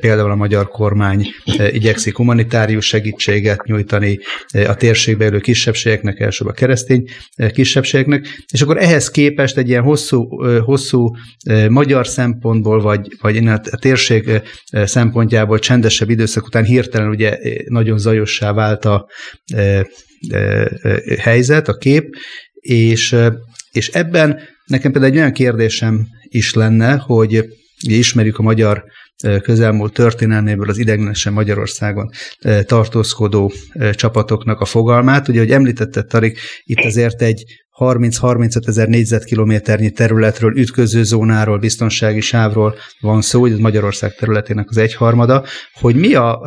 például 0.00 0.30
a 0.30 0.34
magyar 0.34 0.68
kormány 0.68 1.26
igyekszik 1.70 2.16
humanitárius 2.16 2.86
segítséget 2.86 3.64
nyújtani 3.64 4.18
a 4.66 4.74
térségbe 4.74 5.24
élő 5.24 5.40
kisebbségeknek, 5.40 6.20
elsőbb 6.20 6.48
a 6.48 6.52
keresztény 6.52 7.04
kisebbségeknek, 7.52 8.44
és 8.52 8.62
akkor 8.62 8.78
ehhez 8.78 9.10
képest 9.10 9.56
egy 9.56 9.68
ilyen 9.68 9.82
hosszú, 9.82 10.44
hosszú 10.60 11.10
magyar 11.68 12.06
szempontból, 12.06 12.80
vagy, 12.80 13.16
vagy 13.20 13.46
a 13.46 13.76
térség 13.80 14.42
szempontjából 14.70 15.58
csendesebb 15.58 16.10
időszak 16.10 16.46
után 16.46 16.64
hirtelen 16.64 17.08
ugye 17.08 17.38
nagyon 17.68 17.98
zajossá 17.98 18.52
vált 18.52 18.84
a 18.84 19.06
helyzet, 21.18 21.68
a 21.68 21.76
kép, 21.76 22.14
és, 22.60 23.16
és 23.72 23.88
ebben 23.88 24.40
nekem 24.64 24.92
például 24.92 25.12
egy 25.12 25.18
olyan 25.18 25.32
kérdésem 25.32 26.06
is 26.22 26.54
lenne, 26.54 26.96
hogy 26.96 27.44
ismerjük 27.80 28.38
a 28.38 28.42
magyar 28.42 28.84
közelmúlt 29.42 29.92
történelméből 29.92 30.68
az 30.68 30.78
ideglenesen 30.78 31.32
Magyarországon 31.32 32.10
tartózkodó 32.62 33.52
csapatoknak 33.92 34.60
a 34.60 34.64
fogalmát. 34.64 35.28
Ugye, 35.28 35.38
hogy 35.38 35.50
említette 35.50 36.02
Tarik, 36.02 36.38
itt 36.64 36.84
azért 36.84 37.22
egy 37.22 37.44
30-35 37.78 38.68
ezer 38.68 38.88
négyzetkilométernyi 38.88 39.90
területről, 39.90 40.58
ütköző 40.58 41.02
zónáról, 41.02 41.58
biztonsági 41.58 42.20
sávról 42.20 42.74
van 43.00 43.22
szó, 43.22 43.40
hogy 43.40 43.58
Magyarország 43.58 44.14
területének 44.14 44.68
az 44.68 44.76
egyharmada, 44.76 45.44
hogy 45.72 45.96
mi 45.96 46.14
a 46.14 46.40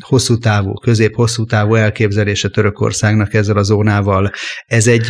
hosszú 0.00 0.38
távú, 0.38 0.72
közép-hosszú 0.72 1.44
távú 1.44 1.74
elképzelése 1.74 2.48
Törökországnak 2.48 3.34
ezzel 3.34 3.56
a 3.56 3.62
zónával. 3.62 4.30
Ez 4.66 4.86
egy 4.86 5.06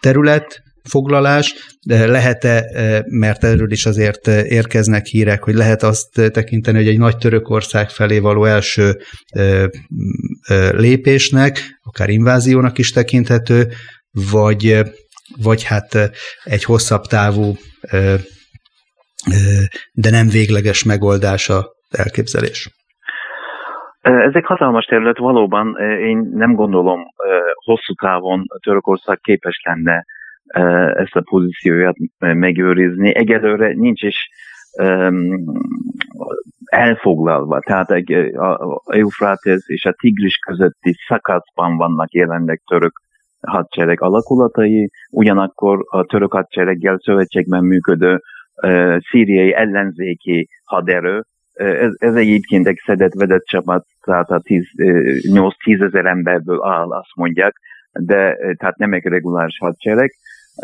terület, 0.00 0.62
foglalás, 0.88 1.54
lehet-e, 1.88 2.64
mert 3.04 3.44
erről 3.44 3.70
is 3.70 3.86
azért 3.86 4.26
érkeznek 4.26 5.04
hírek, 5.04 5.42
hogy 5.42 5.54
lehet 5.54 5.82
azt 5.82 6.30
tekinteni, 6.32 6.76
hogy 6.76 6.88
egy 6.88 6.98
nagy 6.98 7.16
Törökország 7.16 7.88
felé 7.88 8.18
való 8.18 8.44
első 8.44 8.96
lépésnek, 10.70 11.80
akár 11.82 12.08
inváziónak 12.08 12.78
is 12.78 12.90
tekinthető, 12.90 13.66
vagy, 14.32 14.80
vagy 15.42 15.64
hát 15.64 16.10
egy 16.44 16.64
hosszabb 16.64 17.02
távú, 17.02 17.54
de 19.92 20.10
nem 20.10 20.28
végleges 20.28 20.84
megoldás 20.84 21.48
a 21.48 21.68
elképzelés. 21.90 22.68
Ez 24.00 24.34
egy 24.34 24.44
hatalmas 24.44 24.84
terület, 24.84 25.18
valóban 25.18 25.76
én 26.00 26.30
nem 26.34 26.54
gondolom 26.54 27.00
hosszú 27.64 27.94
távon 27.94 28.44
Törökország 28.62 29.18
képes 29.22 29.60
lenne 29.64 30.04
ezt 30.94 31.16
a 31.16 31.22
pozícióját 31.30 31.96
megőrizni. 32.18 33.14
Egyelőre 33.14 33.72
nincs 33.74 34.02
is 34.02 34.28
elfoglalva, 36.64 37.60
tehát 37.60 37.90
egy, 37.90 38.12
a 38.12 38.82
Eufrates 38.86 39.62
és 39.66 39.84
a 39.84 39.92
Tigris 39.92 40.36
közötti 40.36 40.96
szakaszban 41.06 41.76
vannak 41.76 42.12
jelenleg 42.12 42.60
török 42.66 42.92
hadsereg 43.40 44.02
alakulatai, 44.02 44.90
ugyanakkor 45.10 45.84
a 45.88 46.04
török 46.04 46.32
hadsereggel 46.32 46.98
szövetségben 47.02 47.64
működő 47.64 48.20
uh, 48.62 48.98
szíriai 49.10 49.54
ellenzéki 49.54 50.48
haderő, 50.64 51.22
ez, 51.60 51.92
ez 51.98 52.14
egyébként 52.14 52.66
egy 52.66 52.80
szedett-vedett 52.84 53.44
csapat, 53.44 53.86
tehát 54.04 54.30
a 54.30 54.40
8-10 54.40 55.84
ezer 55.84 56.06
emberből 56.06 56.64
áll, 56.64 56.92
azt 56.92 57.14
mondják, 57.14 57.54
de 57.92 58.36
tehát 58.56 58.76
nem 58.76 58.92
egy 58.92 59.04
reguláris 59.04 59.58
hadsereg, 59.58 60.12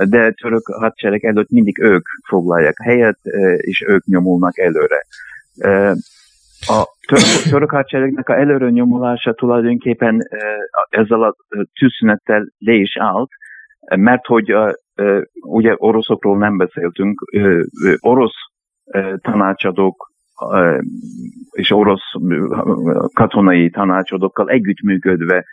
de 0.04 0.30
török 0.30 0.66
hadsereg 0.66 1.24
előtt 1.24 1.50
mindig 1.50 1.80
ők 1.80 2.06
foglalják 2.28 2.76
helyet, 2.82 3.18
és 3.56 3.84
ők 3.86 4.04
nyomulnak 4.04 4.58
előre. 4.58 5.06
A 6.66 6.84
török, 7.06 7.42
török 7.50 7.70
hadseregnek 7.70 8.28
a 8.28 8.38
előre 8.38 8.70
nyomulása 8.70 9.32
tulajdonképpen 9.32 10.28
ezzel 10.88 11.22
a 11.22 11.34
tűzszünettel 11.78 12.48
le 12.58 12.72
is 12.72 12.96
állt, 12.96 13.28
mert 13.96 14.26
hogy 14.26 14.54
ugye 15.40 15.74
oroszokról 15.76 16.38
nem 16.38 16.56
beszéltünk, 16.56 17.20
orosz 18.00 18.36
tanácsadók 19.20 20.10
és 21.50 21.70
orosz 21.70 22.12
katonai 23.14 23.70
tanácsadókkal 23.70 24.48
együttműködve 24.48 25.44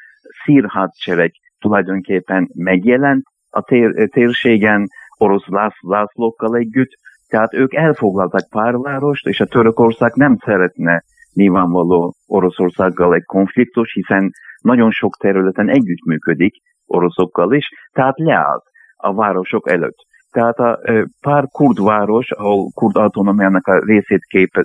szír 0.44 0.66
hadsereg 0.68 1.32
tulajdonképpen 1.60 2.50
megjelent 2.54 3.24
a 3.54 3.62
tér, 3.62 4.10
térségen 4.10 4.88
orosz 5.18 5.46
zászlókkal 5.88 6.56
együtt, 6.56 6.92
tehát 7.28 7.54
ők 7.54 7.74
elfoglaltak 7.74 8.50
pár 8.50 8.78
várost, 8.78 9.28
és 9.28 9.40
a 9.40 9.46
Törökország 9.46 10.12
nem 10.16 10.38
szeretne 10.46 11.04
nyilvánvaló 11.34 12.16
Oroszországgal 12.28 13.14
egy 13.14 13.24
konfliktus, 13.24 13.94
hiszen 13.94 14.32
nagyon 14.62 14.92
sok 14.92 15.16
területen 15.16 15.70
együttműködik 15.70 16.54
oroszokkal 16.86 17.54
is, 17.54 17.68
tehát 17.92 18.18
leállt 18.18 18.64
a 18.96 19.14
városok 19.14 19.70
előtt. 19.70 19.98
Tehát 20.32 20.60
a 20.60 20.80
pár 21.22 21.44
kurd 21.48 21.84
város, 21.84 22.32
ahol 22.32 22.72
kurd 22.74 22.96
autonómiának 22.96 23.68
a 23.68 23.80
részét 23.86 24.24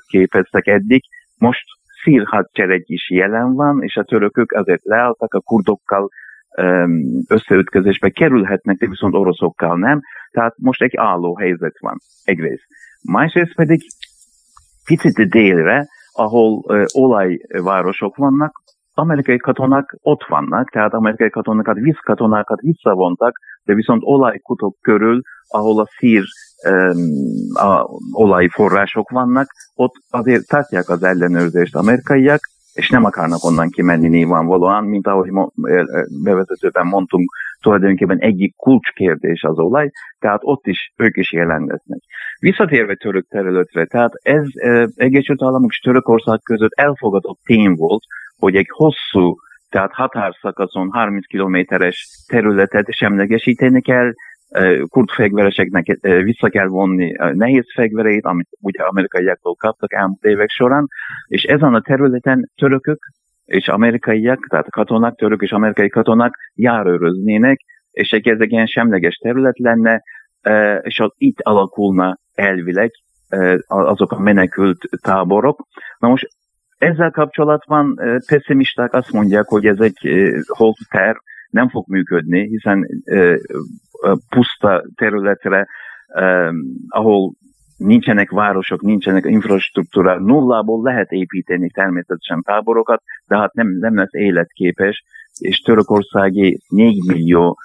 képeztek 0.09 0.66
eddig, 0.66 1.02
most 1.38 1.64
szír 2.02 2.26
hadsereg 2.26 2.83
is 2.85 3.11
jelen 3.11 3.54
van, 3.54 3.83
és 3.83 3.97
a 3.97 4.04
törökök 4.04 4.52
azért 4.52 4.85
leálltak 4.85 5.35
a 5.35 5.40
kurdokkal 5.40 6.09
összeütközésbe 7.28 8.10
kerülhetnek, 8.10 8.76
de 8.76 8.88
viszont 8.88 9.14
oroszokkal 9.14 9.76
nem. 9.76 10.00
Tehát 10.30 10.54
most 10.58 10.82
egy 10.82 10.96
álló 10.96 11.36
helyzet 11.36 11.78
van 11.80 11.96
egyrészt. 12.24 12.64
Másrészt 13.02 13.54
pedig 13.54 13.80
picit 14.84 15.30
délre, 15.30 15.86
ahol 16.12 16.64
olajvárosok 16.92 18.16
vannak, 18.16 18.52
amerikai 18.94 19.36
katonák 19.36 19.96
ott 20.02 20.24
vannak, 20.28 20.70
tehát 20.70 20.92
amerikai 20.92 21.30
katonákat, 21.30 21.78
vízkatonákat 21.78 22.60
visszavontak, 22.60 23.36
de 23.62 23.74
viszont 23.74 24.02
olajkutok 24.04 24.76
körül, 24.80 25.20
ahol 25.48 25.80
a 25.80 25.86
szír 25.98 26.24
um, 26.70 26.98
a 27.54 27.86
olajforrások 28.12 29.10
vannak, 29.10 29.46
ott 29.74 29.94
azért 30.10 30.46
tartják 30.46 30.88
az 30.88 31.02
ellenőrzést 31.02 31.76
amerikaiak, 31.76 32.40
és 32.78 32.88
nem 32.88 33.04
akarnak 33.04 33.44
onnan 33.44 33.68
kimenni 33.70 34.08
nyilvánvalóan, 34.08 34.85
mint 34.85 35.06
ahogy 35.06 35.30
bevezetőben 36.23 36.87
mondtunk, 36.87 37.30
tulajdonképpen 37.61 38.18
egyik 38.18 38.54
kulcskérdés 38.56 39.42
az 39.42 39.58
olaj, 39.58 39.90
tehát 40.18 40.40
ott 40.42 40.66
is 40.66 40.92
ők 40.97 41.16
is 41.16 41.32
jelen 41.32 41.64
lesznek. 41.66 42.00
Visszatérve 42.40 42.94
török 42.94 43.26
területre, 43.28 43.85
tehát 43.85 44.12
ez 44.23 44.44
e, 44.54 44.88
Egyesült 44.94 45.42
Államok 45.42 45.70
és 45.70 45.78
Törökország 45.78 46.38
között 46.42 46.73
elfogadott 46.75 47.38
tény 47.44 47.75
volt, 47.75 48.02
hogy 48.38 48.56
egy 48.56 48.68
hosszú, 48.68 49.35
tehát 49.70 49.92
határszakaszon 49.92 50.90
30 50.90 51.26
kilométeres 51.26 52.25
területet 52.26 52.92
semlegesíteni 52.92 53.82
kell, 53.82 54.12
kurd 54.88 55.10
fegyvereseknek 55.10 55.98
vissza 56.00 56.48
kell 56.48 56.66
vonni 56.66 57.14
a 57.14 57.34
nehéz 57.34 57.72
fegyvereit, 57.74 58.24
amit 58.24 58.48
ugye 58.60 58.82
amerikaiaktól 58.82 59.54
kaptak 59.54 59.92
elmúlt 59.92 60.24
évek 60.24 60.48
során, 60.48 60.86
és 61.26 61.42
ezen 61.42 61.74
a 61.74 61.80
területen 61.80 62.50
törökök 62.56 62.98
és 63.44 63.68
amerikaiak, 63.68 64.46
tehát 64.48 64.70
katonák, 64.70 65.14
török 65.14 65.42
és 65.42 65.50
amerikai 65.50 65.88
katonák 65.88 66.34
járőröznének, 66.54 67.60
és 67.90 68.10
ez 68.10 68.40
egy 68.40 68.52
ilyen 68.52 68.66
semleges 68.66 69.14
terület 69.14 69.58
lenne, 69.58 70.02
és 70.80 70.98
az 70.98 71.10
itt 71.16 71.40
alakulna 71.40 72.18
elvileg 72.34 72.90
azok 73.66 74.12
a 74.12 74.18
menekült 74.18 74.88
táborok. 75.02 75.66
Na 75.98 76.08
most 76.08 76.28
ezzel 76.78 77.10
kapcsolatban 77.10 78.00
pessimisták 78.26 78.92
azt 78.92 79.12
mondják, 79.12 79.44
hogy 79.46 79.66
ez 79.66 79.80
egy 79.80 79.98
holt 80.46 80.76
terv, 80.90 81.16
nem 81.50 81.68
fog 81.68 81.88
működni, 81.88 82.46
hiszen 82.46 82.86
puszta 84.28 84.84
területre, 84.94 85.66
ahol 86.88 87.32
nincsenek 87.76 88.30
városok, 88.30 88.82
nincsenek 88.82 89.24
infrastruktúra, 89.24 90.18
nullából 90.18 90.82
lehet 90.82 91.11
építeni 91.11 91.70
természetesen 91.70 92.42
táborokat, 92.42 93.02
de 93.26 93.37
hát 93.37 93.54
nem, 93.54 93.68
nem 93.80 93.96
lesz 93.96 94.14
életképes, 94.14 95.04
és 95.38 95.58
törökországi 95.58 96.61
4 96.68 96.96
millió 97.06 97.58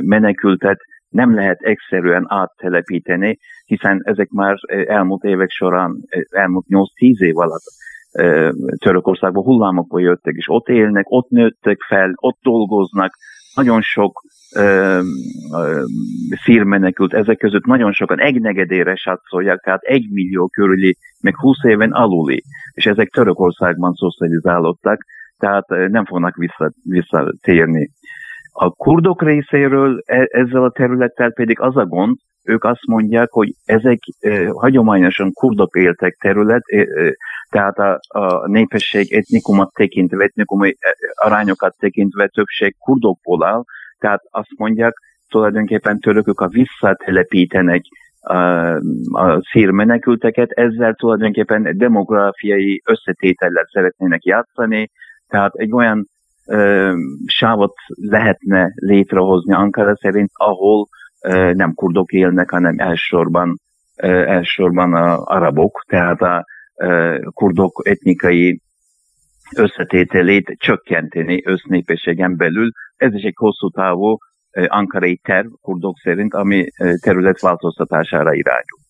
menekültet 0.00 0.78
nem 1.08 1.34
lehet 1.34 1.60
egyszerűen 1.60 2.24
áttelepíteni, 2.28 3.38
hiszen 3.64 4.00
ezek 4.04 4.28
már 4.28 4.56
elmúlt 4.86 5.22
évek 5.22 5.50
során, 5.50 5.96
elmúlt 6.30 6.64
8-10 6.68 6.84
év 7.18 7.38
alatt 7.38 7.62
Törökországba 8.78 9.42
hullámokba 9.42 9.98
jöttek, 9.98 10.34
és 10.34 10.44
ott 10.48 10.68
élnek, 10.68 11.04
ott 11.08 11.28
nőttek 11.28 11.80
fel, 11.80 12.12
ott 12.14 12.38
dolgoznak, 12.42 13.12
nagyon 13.54 13.80
sok 13.82 14.22
szírmenekült, 16.44 17.14
ezek 17.14 17.38
között 17.38 17.64
nagyon 17.64 17.92
sokan 17.92 18.20
egy 18.20 18.40
negedére 18.40 18.94
satszolják, 18.94 19.60
tehát 19.60 19.82
egy 19.82 20.06
millió 20.10 20.48
körüli, 20.48 20.96
meg 21.20 21.36
20 21.36 21.56
éven 21.64 21.92
aluli, 21.92 22.42
és 22.72 22.86
ezek 22.86 23.08
Törökországban 23.08 23.92
szocializálódtak, 23.92 24.98
tehát 25.38 25.68
nem 25.68 26.04
fognak 26.04 26.36
vissza, 26.36 26.70
visszatérni. 26.82 27.90
A 28.52 28.70
kurdok 28.70 29.22
részéről 29.22 30.02
e, 30.06 30.28
ezzel 30.30 30.64
a 30.64 30.70
területtel 30.70 31.32
pedig 31.32 31.60
az 31.60 31.76
a 31.76 31.86
gond, 31.86 32.16
ők 32.44 32.64
azt 32.64 32.86
mondják, 32.86 33.30
hogy 33.30 33.54
ezek 33.64 33.98
eh, 34.18 34.48
hagyományosan 34.50 35.32
kurdok 35.32 35.76
éltek 35.76 36.16
terület, 36.20 36.62
eh, 36.66 36.86
tehát 37.54 37.78
a, 37.78 38.00
a 38.08 38.48
népesség 38.48 39.12
etnikumot 39.12 39.72
tekintve, 39.74 40.24
etnikumi 40.24 40.74
arányokat 41.14 41.74
tekintve 41.78 42.26
többség 42.26 42.74
kurdokból 42.78 43.44
áll, 43.44 43.62
tehát 43.98 44.20
azt 44.30 44.50
mondják, 44.56 44.94
tulajdonképpen 45.28 45.98
törökök 45.98 46.40
a 46.40 46.48
visszatelepítenek 46.48 47.82
a, 48.20 48.36
a 49.12 49.42
szír 49.50 49.70
menekülteket, 49.70 50.50
ezzel 50.50 50.94
tulajdonképpen 50.94 51.76
demográfiai 51.76 52.82
összetétellel 52.84 53.66
szeretnének 53.72 54.24
játszani, 54.24 54.90
tehát 55.28 55.54
egy 55.54 55.72
olyan 55.72 56.06
ö, 56.46 56.92
sávot 57.26 57.74
lehetne 57.86 58.72
létrehozni 58.74 59.54
Ankara 59.54 59.96
szerint, 59.96 60.30
ahol 60.32 60.86
ö, 61.22 61.52
nem 61.52 61.74
kurdok 61.74 62.12
élnek, 62.12 62.50
hanem 62.50 62.74
elsősorban, 62.78 63.58
ö, 63.96 64.06
elsősorban 64.08 64.94
a 64.94 65.22
arabok, 65.24 65.84
tehát 65.88 66.22
a 66.22 66.44
kurdok 67.32 67.80
etnikai 67.84 68.60
összetételét 69.56 70.54
csökkenteni 70.58 71.42
össznépességen 71.44 72.36
belül. 72.36 72.70
Ez 72.96 73.14
is 73.14 73.22
egy 73.22 73.36
hosszú 73.36 73.68
távú 73.68 74.16
ankarai 74.66 75.16
terv 75.16 75.46
kurdok 75.60 75.98
szerint, 75.98 76.34
ami 76.34 76.66
terület 77.00 77.40
változtatására 77.40 78.34
irányul. 78.34 78.82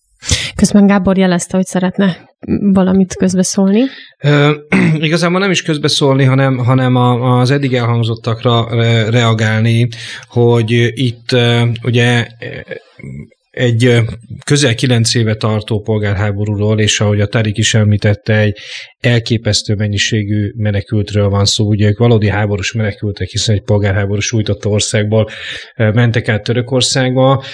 Közben 0.56 0.86
Gábor 0.86 1.18
jelezte, 1.18 1.56
hogy 1.56 1.66
szeretne 1.66 2.28
valamit 2.60 3.14
közbeszólni. 3.14 3.82
E, 4.18 4.50
igazából 5.08 5.38
nem 5.38 5.50
is 5.50 5.62
közbeszólni, 5.62 6.24
hanem, 6.24 6.58
hanem 6.58 6.96
a, 6.96 7.38
az 7.38 7.50
eddig 7.50 7.74
elhangzottakra 7.74 8.66
re, 8.70 9.10
reagálni, 9.10 9.88
hogy 10.28 10.70
itt 10.94 11.36
ugye 11.82 12.26
egy 13.54 14.02
közel 14.44 14.74
kilenc 14.74 15.14
éve 15.14 15.34
tartó 15.34 15.80
polgárháborúról, 15.80 16.80
és 16.80 17.00
ahogy 17.00 17.20
a 17.20 17.26
Tarik 17.26 17.58
is 17.58 17.74
említette, 17.74 18.38
egy 18.38 18.58
elképesztő 19.00 19.74
mennyiségű 19.74 20.52
menekültről 20.56 21.28
van 21.28 21.44
szó. 21.44 21.66
Ugye 21.66 21.88
ők 21.88 21.98
valódi 21.98 22.28
háborús 22.28 22.72
menekültek, 22.72 23.28
hiszen 23.28 23.54
egy 23.54 23.62
polgárháború 23.62 24.20
sújtotta 24.20 24.68
országból 24.68 25.28
mentek 25.76 26.28
át 26.28 26.42
Törökországba, 26.42 27.44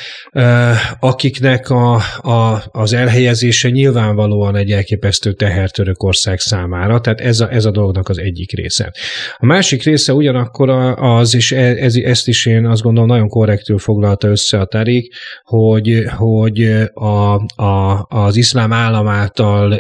akiknek 1.01 1.71
a, 1.71 1.95
a, 2.17 2.63
az 2.71 2.93
elhelyezése 2.93 3.69
nyilvánvalóan 3.69 4.57
egy 4.57 4.71
elképesztő 4.71 5.33
teher 5.33 5.71
Törökország 5.71 6.39
számára, 6.39 7.01
tehát 7.01 7.21
ez 7.21 7.41
a, 7.41 7.53
ez 7.53 7.65
a 7.65 7.71
dolognak 7.71 8.09
az 8.09 8.19
egyik 8.19 8.53
része. 8.53 8.93
A 9.37 9.47
másik 9.47 9.83
része 9.83 10.13
ugyanakkor 10.13 10.71
az, 10.97 11.35
és 11.35 11.53
e, 11.53 11.57
ez, 11.61 11.95
ezt 11.95 12.29
is 12.29 12.47
én 12.47 12.67
azt 12.67 12.83
gondolom 12.83 13.09
nagyon 13.09 13.29
korrektül 13.29 13.79
foglalta 13.79 14.29
össze 14.29 14.59
a 14.59 14.65
Tarik, 14.65 15.15
hogy, 15.43 15.90
hogy 16.17 16.89
a, 16.95 17.35
a, 17.63 18.07
az 18.09 18.37
iszlám 18.37 18.73
állam 18.73 19.09
által 19.09 19.79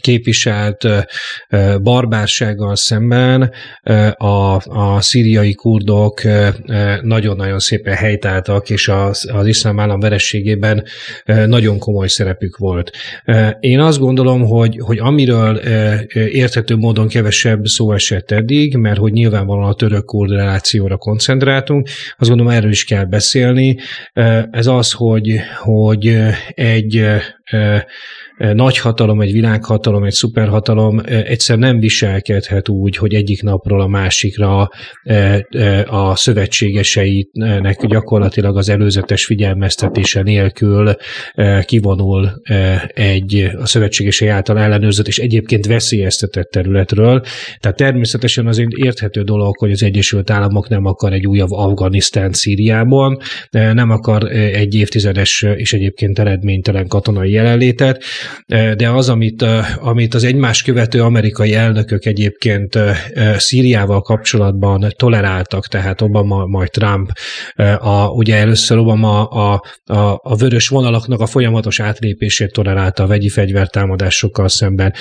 kép 0.00 0.24
képviselt 0.26 0.86
barbársággal 1.82 2.76
szemben 2.76 3.52
a, 4.16 4.54
a 4.78 5.00
szíriai 5.00 5.54
kurdok 5.54 6.22
nagyon-nagyon 7.02 7.58
szépen 7.58 7.94
helytáltak, 7.94 8.70
és 8.70 8.88
az, 8.88 9.30
az 9.32 9.46
iszlám 9.46 9.80
állam 9.80 10.00
verességében 10.00 10.84
nagyon 11.24 11.78
komoly 11.78 12.08
szerepük 12.08 12.56
volt. 12.56 12.90
Én 13.60 13.80
azt 13.80 13.98
gondolom, 13.98 14.44
hogy, 14.44 14.78
hogy 14.80 14.98
amiről 14.98 15.56
érthető 16.14 16.76
módon 16.76 17.08
kevesebb 17.08 17.64
szó 17.64 17.92
esett 17.92 18.30
eddig, 18.30 18.76
mert 18.76 18.98
hogy 18.98 19.12
nyilvánvalóan 19.12 19.68
a 19.68 19.74
török-kurd 19.74 20.30
relációra 20.30 20.96
koncentráltunk, 20.96 21.88
azt 22.18 22.28
gondolom 22.28 22.52
erről 22.52 22.70
is 22.70 22.84
kell 22.84 23.04
beszélni. 23.04 23.76
Ez 24.50 24.65
az, 24.66 24.92
hogy, 24.92 25.40
hogy 25.62 26.16
egy 26.54 27.04
nagyhatalom, 28.36 29.20
egy 29.20 29.32
világhatalom, 29.32 30.04
egy 30.04 30.12
szuperhatalom 30.12 31.00
egyszer 31.06 31.58
nem 31.58 31.80
viselkedhet 31.80 32.68
úgy, 32.68 32.96
hogy 32.96 33.14
egyik 33.14 33.42
napról 33.42 33.80
a 33.80 33.86
másikra 33.86 34.70
a 35.86 36.16
szövetségeseinek 36.16 37.86
gyakorlatilag 37.86 38.56
az 38.56 38.68
előzetes 38.68 39.24
figyelmeztetése 39.24 40.22
nélkül 40.22 40.94
kivonul 41.64 42.42
egy 42.86 43.50
a 43.58 43.66
szövetségesei 43.66 44.28
által 44.28 44.58
ellenőrzött 44.58 45.08
és 45.08 45.18
egyébként 45.18 45.66
veszélyeztetett 45.66 46.50
területről. 46.50 47.22
Tehát 47.60 47.76
természetesen 47.76 48.46
azért 48.46 48.72
érthető 48.72 49.22
dolog, 49.22 49.56
hogy 49.56 49.70
az 49.70 49.82
Egyesült 49.82 50.30
Államok 50.30 50.68
nem 50.68 50.84
akar 50.84 51.12
egy 51.12 51.26
újabb 51.26 51.50
Afganisztán 51.50 52.32
Szíriában, 52.32 53.18
nem 53.50 53.90
akar 53.90 54.32
egy 54.56 54.74
évtizedes 54.74 55.42
és 55.56 55.72
egyébként 55.72 56.18
eredménytelen 56.18 56.86
katonai 56.88 57.30
jelenlétet, 57.30 58.02
de 58.76 58.88
az, 58.88 59.08
amit, 59.08 59.44
amit 59.80 60.14
az 60.14 60.24
egymás 60.24 60.62
követő 60.62 61.02
amerikai 61.02 61.54
elnökök 61.54 62.04
egyébként 62.04 62.78
Szíriával 63.36 64.00
kapcsolatban 64.00 64.86
toleráltak, 64.96 65.66
tehát 65.66 66.00
Obama, 66.00 66.46
majd 66.46 66.70
Trump, 66.70 67.10
a, 67.78 68.08
ugye 68.08 68.36
először 68.36 68.78
Obama 68.78 69.24
a, 69.24 69.62
a, 69.84 70.20
a 70.22 70.36
vörös 70.36 70.68
vonalaknak 70.68 71.20
a 71.20 71.26
folyamatos 71.26 71.80
átlépését 71.80 72.52
tolerálta 72.52 73.02
a 73.02 73.06
vegyi 73.06 73.28
fegyvertámadásokkal 73.28 74.48
szemben, 74.48 74.92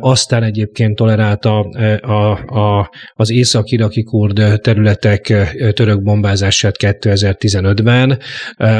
aztán 0.00 0.42
egyébként 0.42 0.96
tolerálta 0.96 1.58
a, 2.00 2.30
a, 2.58 2.90
az 3.14 3.30
észak-iraki 3.30 4.02
kurd 4.02 4.60
területek 4.60 5.34
török 5.74 6.02
bombázását 6.02 6.74
2015-ben, 6.78 8.18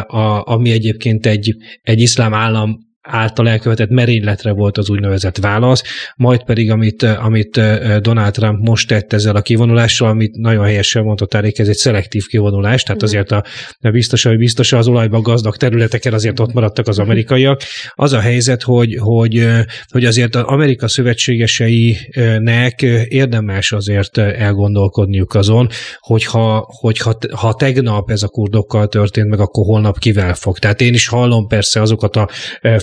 a, 0.06 0.19
ami 0.44 0.70
egyébként 0.70 1.26
egy, 1.26 1.56
egy 1.83 2.00
iszlám 2.00 2.35
állam 2.35 2.89
által 3.02 3.48
elkövetett 3.48 3.88
merényletre 3.88 4.52
volt 4.52 4.78
az 4.78 4.90
úgynevezett 4.90 5.36
válasz, 5.36 5.82
majd 6.16 6.44
pedig, 6.44 6.70
amit, 6.70 7.02
amit 7.02 7.60
Donald 8.00 8.32
Trump 8.32 8.66
most 8.68 8.88
tett 8.88 9.12
ezzel 9.12 9.36
a 9.36 9.40
kivonulással, 9.40 10.08
amit 10.08 10.36
nagyon 10.36 10.64
helyesen 10.64 11.02
mondta 11.02 11.26
Tárék, 11.26 11.58
ez 11.58 11.68
egy 11.68 11.76
szelektív 11.76 12.26
kivonulás, 12.26 12.82
tehát 12.82 13.02
azért 13.02 13.30
a, 13.30 13.44
biztos, 13.80 14.22
hogy 14.22 14.36
biztos 14.36 14.72
az 14.72 14.88
olajban 14.88 15.22
gazdag 15.22 15.56
területeken 15.56 16.12
azért 16.12 16.40
ott 16.40 16.52
maradtak 16.52 16.88
az 16.88 16.98
amerikaiak. 16.98 17.60
Az 17.94 18.12
a 18.12 18.20
helyzet, 18.20 18.62
hogy, 18.62 18.96
hogy, 19.00 19.48
hogy 19.88 20.04
azért 20.04 20.34
az 20.34 20.42
Amerika 20.42 20.88
szövetségeseinek 20.88 22.82
érdemes 23.08 23.72
azért 23.72 24.18
elgondolkodniuk 24.18 25.34
azon, 25.34 25.68
hogyha, 25.98 26.66
hogyha 26.80 27.14
ha 27.36 27.54
tegnap 27.54 28.10
ez 28.10 28.22
a 28.22 28.28
kurdokkal 28.28 28.88
történt 28.88 29.28
meg, 29.28 29.40
akkor 29.40 29.64
holnap 29.64 29.98
kivel 29.98 30.34
fog. 30.34 30.58
Tehát 30.58 30.80
én 30.80 30.94
is 30.94 31.08
hallom 31.08 31.46
persze 31.46 31.80
azokat 31.80 32.16
a 32.16 32.28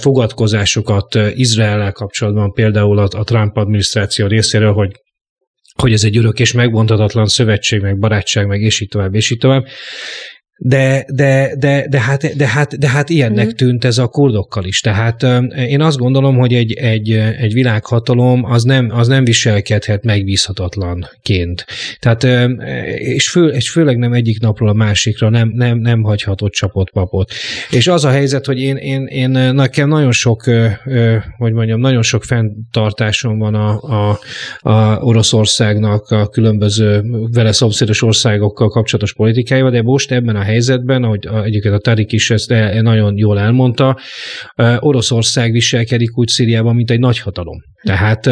fogadkozásokat 0.07 1.15
Izrael 1.15 1.91
kapcsolatban, 1.91 2.51
például 2.51 2.99
a, 2.99 3.07
a 3.17 3.23
Trump 3.23 3.57
adminisztráció 3.57 4.27
részéről, 4.27 4.73
hogy 4.73 4.91
hogy 5.81 5.93
ez 5.93 6.03
egy 6.03 6.17
örök 6.17 6.39
és 6.39 6.51
megbontatatlan 6.51 7.25
szövetség, 7.25 7.81
meg 7.81 7.99
barátság, 7.99 8.47
meg 8.47 8.61
és 8.61 8.79
így 8.79 8.87
tovább, 8.87 9.15
és 9.15 9.29
így 9.31 9.37
tovább. 9.37 9.65
De, 10.59 11.05
de, 11.13 11.55
de, 11.59 11.87
de, 11.89 11.99
hát, 11.99 12.35
de, 12.35 12.47
hát, 12.47 12.77
de 12.77 12.87
hát 12.87 13.09
ilyennek 13.09 13.45
mm. 13.45 13.55
tűnt 13.55 13.85
ez 13.85 13.97
a 13.97 14.07
kurdokkal 14.07 14.65
is. 14.65 14.81
Tehát 14.81 15.25
én 15.67 15.81
azt 15.81 15.97
gondolom, 15.97 16.37
hogy 16.37 16.53
egy, 16.53 16.73
egy, 16.73 17.11
egy 17.11 17.53
világhatalom 17.53 18.43
az 18.43 18.63
nem, 18.63 18.89
az 18.91 19.07
nem 19.07 19.23
viselkedhet 19.23 20.03
megbízhatatlanként. 20.03 21.65
Tehát, 21.99 22.23
és, 22.97 23.29
fő, 23.29 23.47
és 23.47 23.69
főleg 23.69 23.97
nem 23.97 24.13
egyik 24.13 24.39
napról 24.39 24.69
a 24.69 24.73
másikra 24.73 25.29
nem, 25.29 25.51
nem, 25.53 25.77
nem 25.77 26.01
hagyhatott 26.01 26.51
csapott 26.51 26.89
papot. 26.89 27.31
És 27.71 27.87
az 27.87 28.05
a 28.05 28.09
helyzet, 28.09 28.45
hogy 28.45 28.59
én, 28.59 28.75
én, 28.75 29.05
én 29.05 29.29
nekem 29.29 29.89
nagyon 29.89 30.11
sok, 30.11 30.43
hogy 31.37 31.53
mondjam, 31.53 31.79
nagyon 31.79 32.01
sok 32.01 32.23
fenntartásom 32.23 33.37
van 33.37 33.55
a, 33.55 33.81
a, 33.81 34.19
a 34.59 34.97
Oroszországnak 34.99 36.09
a 36.09 36.27
különböző 36.27 37.03
vele 37.31 37.51
szomszédos 37.51 38.01
országokkal 38.01 38.69
kapcsolatos 38.69 39.13
politikájával, 39.13 39.71
de 39.71 39.81
most 39.81 40.11
ebben 40.11 40.35
a 40.35 40.45
helyzetben, 40.47 41.03
ahogy 41.03 41.27
egyébként 41.43 41.73
a 41.73 41.77
Tarik 41.77 42.11
is 42.11 42.31
ezt 42.31 42.53
nagyon 42.81 43.17
jól 43.17 43.39
elmondta, 43.39 43.97
Oroszország 44.79 45.51
viselkedik 45.51 46.17
úgy 46.17 46.27
Szíriában, 46.27 46.75
mint 46.75 46.91
egy 46.91 46.99
nagyhatalom. 46.99 47.63
Tehát 47.83 48.29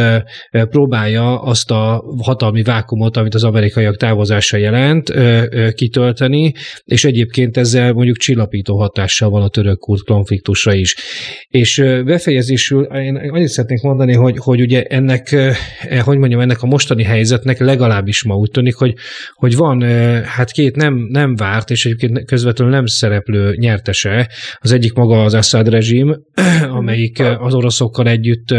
próbálja 0.51 1.41
azt 1.41 1.71
a 1.71 2.03
hatalmi 2.21 2.63
vákumot, 2.63 3.17
amit 3.17 3.36
az 3.36 3.43
amerikaiak 3.43 3.97
távozása 3.97 4.58
jelent, 4.58 5.13
kitölteni, 5.73 6.53
és 6.84 7.05
egyébként 7.05 7.58
ezzel 7.58 7.93
mondjuk 7.93 8.17
csillapító 8.17 8.77
hatással 8.77 9.29
van 9.29 9.41
a 9.41 9.47
török-kurd 9.47 10.01
konfliktusra 10.01 10.73
is. 10.73 10.95
És 11.47 11.84
befejezésül 12.05 12.84
én 12.84 13.15
annyit 13.15 13.47
szeretnék 13.47 13.81
mondani, 13.81 14.13
hogy, 14.13 14.38
hogy 14.38 14.62
ugye 14.62 14.84
ennek, 14.84 15.31
e, 15.31 15.99
hogy 15.99 16.17
mondjam, 16.17 16.39
ennek 16.39 16.62
a 16.62 16.65
mostani 16.65 17.03
helyzetnek 17.03 17.60
legalábbis 17.60 18.23
ma 18.23 18.36
úgy 18.36 18.51
tűnik, 18.51 18.75
hogy, 18.75 18.93
hogy 19.34 19.55
van 19.55 19.81
hát 20.23 20.51
két 20.51 20.75
nem, 20.75 21.08
nem 21.10 21.36
várt, 21.36 21.69
és 21.69 21.86
egyébként 21.86 22.25
közvetlenül 22.25 22.73
nem 22.73 22.86
szereplő 22.86 23.55
nyertese. 23.55 24.29
Az 24.58 24.71
egyik 24.71 24.93
maga 24.93 25.23
az 25.23 25.34
Assad 25.34 25.69
rezsim, 25.69 26.15
amelyik 26.79 27.23
az 27.39 27.53
oroszokkal 27.53 28.08
együtt 28.08 28.53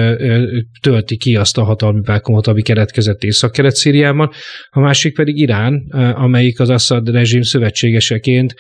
tölti 0.80 1.16
ki 1.16 1.36
azt 1.36 1.58
a 1.58 1.64
hatalmi 1.64 2.00
vákumot, 2.04 2.46
ami 2.46 2.62
keretkezett 2.62 3.22
Észak-Kelet-Szíriában, 3.22 4.30
a 4.70 4.80
másik 4.80 5.14
pedig 5.14 5.38
Irán, 5.38 5.74
amelyik 6.14 6.60
az 6.60 6.70
Assad 6.70 7.08
rezsim 7.08 7.42
szövetségeseként 7.42 8.54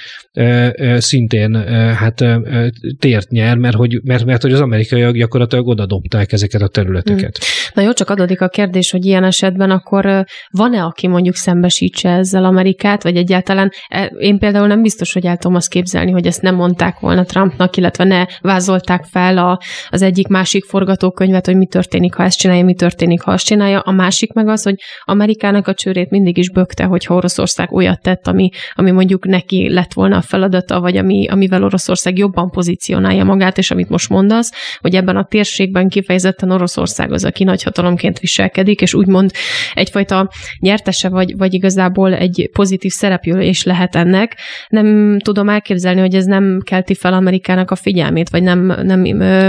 szintén 0.96 1.54
hát 1.94 2.24
tért 2.98 3.30
nyer, 3.30 3.56
mert 3.56 3.76
hogy, 3.76 4.00
mert, 4.02 4.24
mert 4.24 4.42
hogy 4.42 4.52
az 4.52 4.60
amerikaiak 4.60 5.16
gyakorlatilag 5.16 5.66
oda 5.66 5.86
dobták 5.86 6.32
ezeket 6.32 6.62
a 6.62 6.68
területeket. 6.68 7.38
Hmm. 7.38 7.56
Na 7.74 7.82
jó, 7.82 7.92
csak 7.92 8.10
adódik 8.10 8.40
a 8.40 8.48
kérdés, 8.48 8.90
hogy 8.90 9.04
ilyen 9.04 9.24
esetben 9.24 9.70
akkor 9.70 10.24
van-e, 10.50 10.82
aki 10.82 11.06
mondjuk 11.06 11.34
szembesítse 11.34 12.10
ezzel 12.10 12.44
Amerikát, 12.44 13.02
vagy 13.02 13.16
egyáltalán 13.16 13.70
e, 13.88 14.04
én 14.04 14.38
például 14.38 14.66
nem 14.66 14.82
biztos, 14.82 15.12
hogy 15.12 15.26
el 15.26 15.36
tudom 15.36 15.56
azt 15.56 15.68
képzelni, 15.68 16.10
hogy 16.10 16.26
ezt 16.26 16.42
nem 16.42 16.54
mondták 16.54 16.98
volna 16.98 17.24
Trumpnak, 17.24 17.76
illetve 17.76 18.04
ne 18.04 18.24
vázolták 18.40 19.04
fel 19.04 19.38
a, 19.38 19.60
az 19.88 20.02
egyik 20.02 20.26
másik 20.26 20.64
forgatókönyvet, 20.64 21.46
hogy 21.46 21.56
mi 21.56 21.66
történik, 21.66 22.05
ha 22.14 22.22
ezt 22.22 22.38
csinálja, 22.38 22.64
mi 22.64 22.74
történik, 22.74 23.20
ha 23.20 23.32
azt 23.32 23.44
csinálja. 23.44 23.80
A 23.80 23.92
másik 23.92 24.32
meg 24.32 24.48
az, 24.48 24.62
hogy 24.62 24.74
Amerikának 25.04 25.68
a 25.68 25.74
csőrét 25.74 26.10
mindig 26.10 26.38
is 26.38 26.50
bökte, 26.50 26.84
hogyha 26.84 27.14
Oroszország 27.14 27.72
olyat 27.72 28.02
tett, 28.02 28.26
ami, 28.26 28.48
ami 28.74 28.90
mondjuk 28.90 29.26
neki 29.26 29.72
lett 29.72 29.92
volna 29.92 30.16
a 30.16 30.22
feladata, 30.22 30.80
vagy 30.80 30.96
ami, 30.96 31.28
amivel 31.28 31.64
Oroszország 31.64 32.18
jobban 32.18 32.50
pozícionálja 32.50 33.24
magát, 33.24 33.58
és 33.58 33.70
amit 33.70 33.88
most 33.88 34.08
mondasz, 34.08 34.52
hogy 34.80 34.94
ebben 34.94 35.16
a 35.16 35.24
térségben 35.24 35.88
kifejezetten 35.88 36.50
Oroszország 36.50 37.12
az, 37.12 37.24
aki 37.24 37.44
nagyhatalomként 37.44 38.18
viselkedik, 38.18 38.80
és 38.80 38.94
úgymond 38.94 39.30
egyfajta 39.74 40.30
nyertese, 40.58 41.08
vagy, 41.08 41.36
vagy 41.36 41.54
igazából 41.54 42.14
egy 42.14 42.50
pozitív 42.52 42.92
szerepülés 42.92 43.64
lehet 43.64 43.96
ennek. 43.96 44.36
Nem 44.68 45.18
tudom 45.18 45.48
elképzelni, 45.48 46.00
hogy 46.00 46.14
ez 46.14 46.24
nem 46.24 46.60
kelti 46.64 46.94
fel 46.94 47.12
Amerikának 47.12 47.70
a 47.70 47.76
figyelmét, 47.76 48.28
vagy 48.28 48.42
nem, 48.42 48.58
nem 48.82 49.04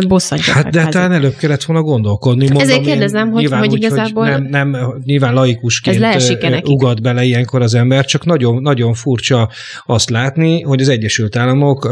bosszantja 0.08 0.54
Hát 0.54 0.70
de 0.70 0.86
talán 0.86 1.12
előbb 1.12 1.36
kellett 1.36 1.64
volna 1.64 1.82
gondolkodni. 1.82 2.47
Mondom, 2.52 2.70
Ezért 2.70 2.86
kérdezem, 2.86 3.32
hogy, 3.32 3.52
hogy 3.52 3.68
úgy, 3.68 3.76
igazából... 3.76 4.32
Hogy 4.32 4.42
nem, 4.42 4.70
nem, 4.70 5.02
nyilván 5.06 5.34
laikusként 5.34 6.68
ugat 6.68 7.02
bele 7.02 7.24
ilyenkor 7.24 7.62
az 7.62 7.74
ember, 7.74 8.06
csak 8.06 8.26
nagyon, 8.26 8.62
nagyon 8.62 8.94
furcsa 8.94 9.50
azt 9.86 10.10
látni, 10.10 10.62
hogy 10.62 10.82
az 10.82 10.90
Egyesült 10.90 11.36
Államok, 11.36 11.90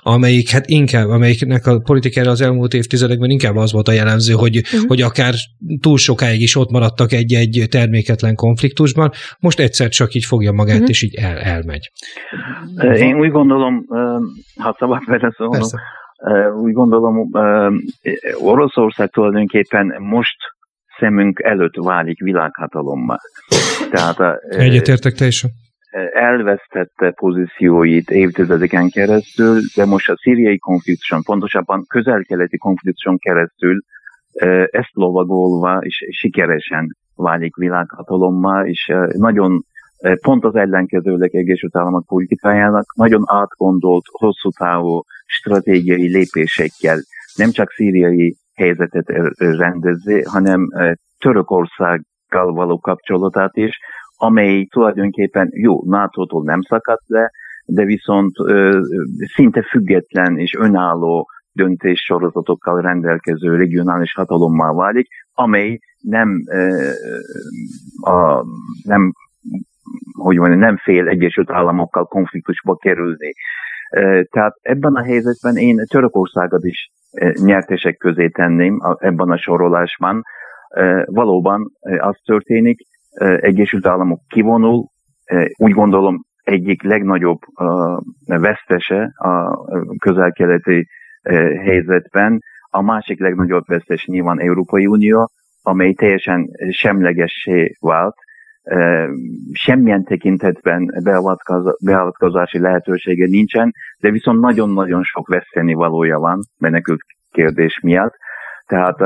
amelyik 0.00 0.50
hát 0.50 0.66
inkább, 0.66 1.08
amelyiknek 1.08 1.66
a 1.66 1.80
politikára 1.80 2.30
az 2.30 2.40
elmúlt 2.40 2.74
évtizedekben 2.74 3.30
inkább 3.30 3.56
az 3.56 3.72
volt 3.72 3.88
a 3.88 3.92
jellemző, 3.92 4.32
hogy, 4.32 4.56
uh-huh. 4.56 4.88
hogy 4.88 5.02
akár 5.02 5.34
túl 5.80 5.98
sokáig 5.98 6.40
is 6.40 6.56
ott 6.56 6.70
maradtak 6.70 7.12
egy-egy 7.12 7.66
terméketlen 7.70 8.34
konfliktusban, 8.34 9.10
most 9.40 9.60
egyszer 9.60 9.88
csak 9.88 10.14
így 10.14 10.24
fogja 10.24 10.52
magát, 10.52 10.74
uh-huh. 10.74 10.90
és 10.90 11.02
így 11.02 11.14
el, 11.14 11.38
elmegy. 11.38 11.90
Én 12.96 13.18
úgy 13.18 13.30
gondolom, 13.30 13.86
ha 14.56 14.76
szabad 14.78 15.04
vele 15.10 15.34
szólnom, 15.36 15.68
úgy 16.54 16.72
gondolom, 16.72 17.30
Oroszország 18.38 19.10
tulajdonképpen 19.10 19.94
most 19.98 20.36
szemünk 20.98 21.40
előtt 21.42 21.76
válik 21.76 22.22
világhatalommal. 22.22 23.18
Tehát, 23.90 24.18
Egyetértek 24.48 25.12
teljesen. 25.12 25.50
Elvesztette 26.12 27.10
pozícióit 27.10 28.10
évtizedeken 28.10 28.88
keresztül, 28.88 29.60
de 29.74 29.84
most 29.84 30.08
a 30.08 30.16
szíriai 30.16 30.58
konfliktuson, 30.58 31.22
pontosabban 31.22 31.84
közel-keleti 31.88 32.56
konfliktuson 32.56 33.18
keresztül 33.18 33.80
ezt 34.70 34.90
lovagolva 34.92 35.78
és 35.80 36.04
sikeresen 36.10 36.96
válik 37.14 37.56
világhatalommal, 37.56 38.66
és 38.66 38.92
nagyon 39.12 39.64
pont 40.20 40.44
az 40.44 40.54
ellenkezőleg 40.54 41.34
Egyesült 41.34 41.76
Államok 41.76 42.06
politikájának 42.06 42.94
nagyon 42.94 43.22
átgondolt, 43.26 44.04
hosszú 44.10 44.50
távú 44.50 45.02
stratégiai 45.26 46.08
lépésekkel 46.08 46.98
nem 47.34 47.50
csak 47.50 47.70
szíriai 47.70 48.36
helyzetet 48.54 49.06
rendezzi, 49.36 50.22
hanem 50.22 50.68
Törökországgal 51.18 52.52
való 52.52 52.78
kapcsolatát 52.78 53.56
is, 53.56 53.78
amely 54.16 54.64
tulajdonképpen 54.64 55.48
jó, 55.52 55.84
NATO-tól 55.84 56.44
nem 56.44 56.60
szakadt 56.62 57.04
le, 57.06 57.30
de 57.64 57.84
viszont 57.84 58.32
szinte 59.34 59.62
független 59.62 60.38
és 60.38 60.54
önálló 60.54 61.28
döntéssorozatokkal 61.52 62.80
rendelkező 62.80 63.56
regionális 63.56 64.12
hatalommal 64.12 64.74
válik, 64.74 65.08
amely 65.32 65.78
nem, 66.00 66.42
a, 68.00 68.44
nem 68.82 69.12
hogy 70.12 70.36
mondjam, 70.36 70.60
nem 70.60 70.76
fél 70.76 71.08
Egyesült 71.08 71.50
Államokkal 71.50 72.04
konfliktusba 72.04 72.76
kerülni. 72.76 73.32
Tehát 74.30 74.54
ebben 74.62 74.94
a 74.94 75.02
helyzetben 75.02 75.56
én 75.56 75.76
Törökországot 75.88 76.64
is 76.64 76.90
nyertesek 77.32 77.96
közé 77.96 78.28
tenném 78.28 78.80
ebben 78.98 79.30
a 79.30 79.38
sorolásban. 79.38 80.22
Valóban 81.04 81.70
az 81.98 82.16
történik, 82.24 82.78
Egyesült 83.40 83.86
Államok 83.86 84.20
kivonul, 84.28 84.84
úgy 85.56 85.72
gondolom 85.72 86.24
egyik 86.42 86.82
legnagyobb 86.82 87.38
vesztese 88.24 89.12
a 89.14 89.64
közel-keleti 89.98 90.86
helyzetben, 91.64 92.38
a 92.70 92.82
másik 92.82 93.20
legnagyobb 93.20 93.66
vesztes 93.66 94.06
nyilván 94.06 94.40
Európai 94.40 94.86
Unió, 94.86 95.30
amely 95.62 95.92
teljesen 95.92 96.48
semlegessé 96.70 97.76
vált, 97.80 98.14
semmilyen 99.52 100.04
tekintetben 100.04 100.92
beavatkozási 101.84 102.58
lehetősége 102.58 103.26
nincsen, 103.26 103.72
de 103.98 104.10
viszont 104.10 104.40
nagyon-nagyon 104.40 105.02
sok 105.02 105.28
veszteni 105.28 105.74
valója 105.74 106.18
van 106.18 106.40
menekült 106.58 107.00
kérdés 107.30 107.80
miatt. 107.82 108.14
Tehát 108.66 108.96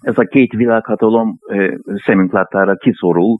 ez 0.00 0.18
a 0.18 0.24
két 0.24 0.52
világhatalom 0.52 1.38
szemünk 2.04 2.32
láttára 2.32 2.74
kiszorul 2.74 3.38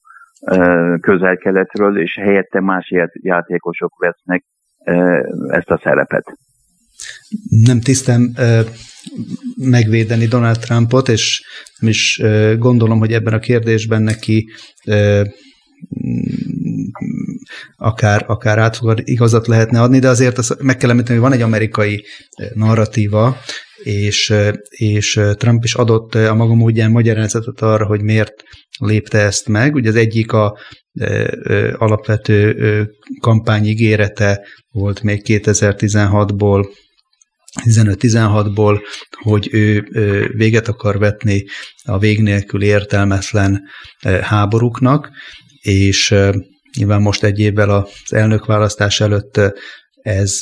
közel-keletről, 1.00 2.00
és 2.00 2.14
helyette 2.14 2.60
más 2.60 2.92
játékosok 3.12 3.92
vesznek 3.98 4.44
ezt 5.48 5.70
a 5.70 5.80
szerepet. 5.82 6.47
Nem 7.48 7.80
tisztem 7.80 8.34
megvédeni 9.56 10.26
Donald 10.26 10.58
Trumpot, 10.58 11.08
és 11.08 11.42
nem 11.78 11.90
is 11.90 12.20
gondolom, 12.58 12.98
hogy 12.98 13.12
ebben 13.12 13.34
a 13.34 13.38
kérdésben 13.38 14.02
neki 14.02 14.48
akár, 17.76 18.24
akár 18.26 18.58
átfogad 18.58 19.00
igazat 19.04 19.46
lehetne 19.46 19.80
adni, 19.80 19.98
de 19.98 20.08
azért 20.08 20.38
azt 20.38 20.62
meg 20.62 20.76
kell 20.76 20.90
említeni, 20.90 21.18
hogy 21.18 21.28
van 21.28 21.36
egy 21.38 21.44
amerikai 21.44 22.04
narratíva, 22.54 23.36
és, 23.82 24.34
és 24.68 25.20
Trump 25.32 25.64
is 25.64 25.74
adott 25.74 26.14
a 26.14 26.34
maga 26.34 26.54
módján 26.54 26.90
magyarázatot 26.90 27.60
arra, 27.60 27.86
hogy 27.86 28.02
miért 28.02 28.34
lépte 28.78 29.18
ezt 29.18 29.48
meg. 29.48 29.74
Ugye 29.74 29.88
az 29.88 29.96
egyik 29.96 30.32
a 30.32 30.58
alapvető 31.76 32.56
kampányigérete 33.20 34.46
volt 34.70 35.02
még 35.02 35.22
2016-ból 35.24 36.68
15-16-ból, 37.64 38.80
hogy 39.10 39.48
ő 39.52 39.88
véget 40.36 40.68
akar 40.68 40.98
vetni 40.98 41.44
a 41.82 41.98
vég 41.98 42.22
nélkül 42.22 42.62
értelmetlen 42.62 43.62
háborúknak, 44.22 45.10
és 45.60 46.14
nyilván 46.76 47.02
most 47.02 47.22
egy 47.22 47.38
évvel 47.38 47.70
az 47.70 48.12
elnökválasztás 48.12 49.00
előtt 49.00 49.40
ez 50.02 50.40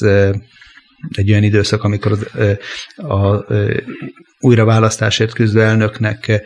egy 1.10 1.30
olyan 1.30 1.42
időszak, 1.42 1.82
amikor 1.82 2.30
a, 2.96 3.14
a 3.14 3.46
újraválasztásért 4.40 5.32
küzdő 5.32 5.62
elnöknek 5.62 6.42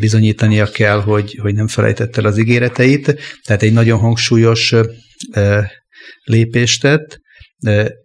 bizonyítania 0.00 0.66
kell, 0.66 1.00
hogy, 1.00 1.38
hogy 1.42 1.54
nem 1.54 1.68
felejtett 1.68 2.16
el 2.16 2.24
az 2.24 2.38
ígéreteit, 2.38 3.20
tehát 3.44 3.62
egy 3.62 3.72
nagyon 3.72 3.98
hangsúlyos 3.98 4.74
lépést 6.24 6.80
tett, 6.80 7.20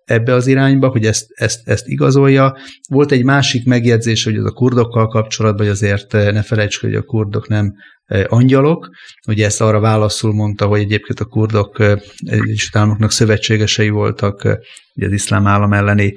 ebbe 0.05 0.33
az 0.33 0.47
irányba, 0.47 0.87
hogy 0.87 1.05
ezt, 1.05 1.25
ezt, 1.33 1.67
ezt 1.67 1.87
igazolja. 1.87 2.57
Volt 2.89 3.11
egy 3.11 3.23
másik 3.23 3.65
megjegyzés, 3.65 4.23
hogy 4.23 4.35
az 4.35 4.45
a 4.45 4.51
kurdokkal 4.51 5.07
kapcsolatban, 5.07 5.65
hogy 5.65 5.75
azért 5.75 6.11
ne 6.11 6.41
felejtsük, 6.41 6.81
hogy 6.81 6.95
a 6.95 7.03
kurdok 7.03 7.47
nem 7.47 7.73
angyalok. 8.27 8.89
Ugye 9.27 9.45
ezt 9.45 9.61
arra 9.61 9.79
válaszul 9.79 10.33
mondta, 10.33 10.65
hogy 10.65 10.79
egyébként 10.79 11.19
a 11.19 11.25
kurdok 11.25 11.83
és 12.43 12.69
államoknak 12.73 13.11
szövetségesei 13.11 13.89
voltak 13.89 14.43
ugye 14.95 15.05
az 15.05 15.11
iszlám 15.11 15.47
állam 15.47 15.73
elleni 15.73 16.15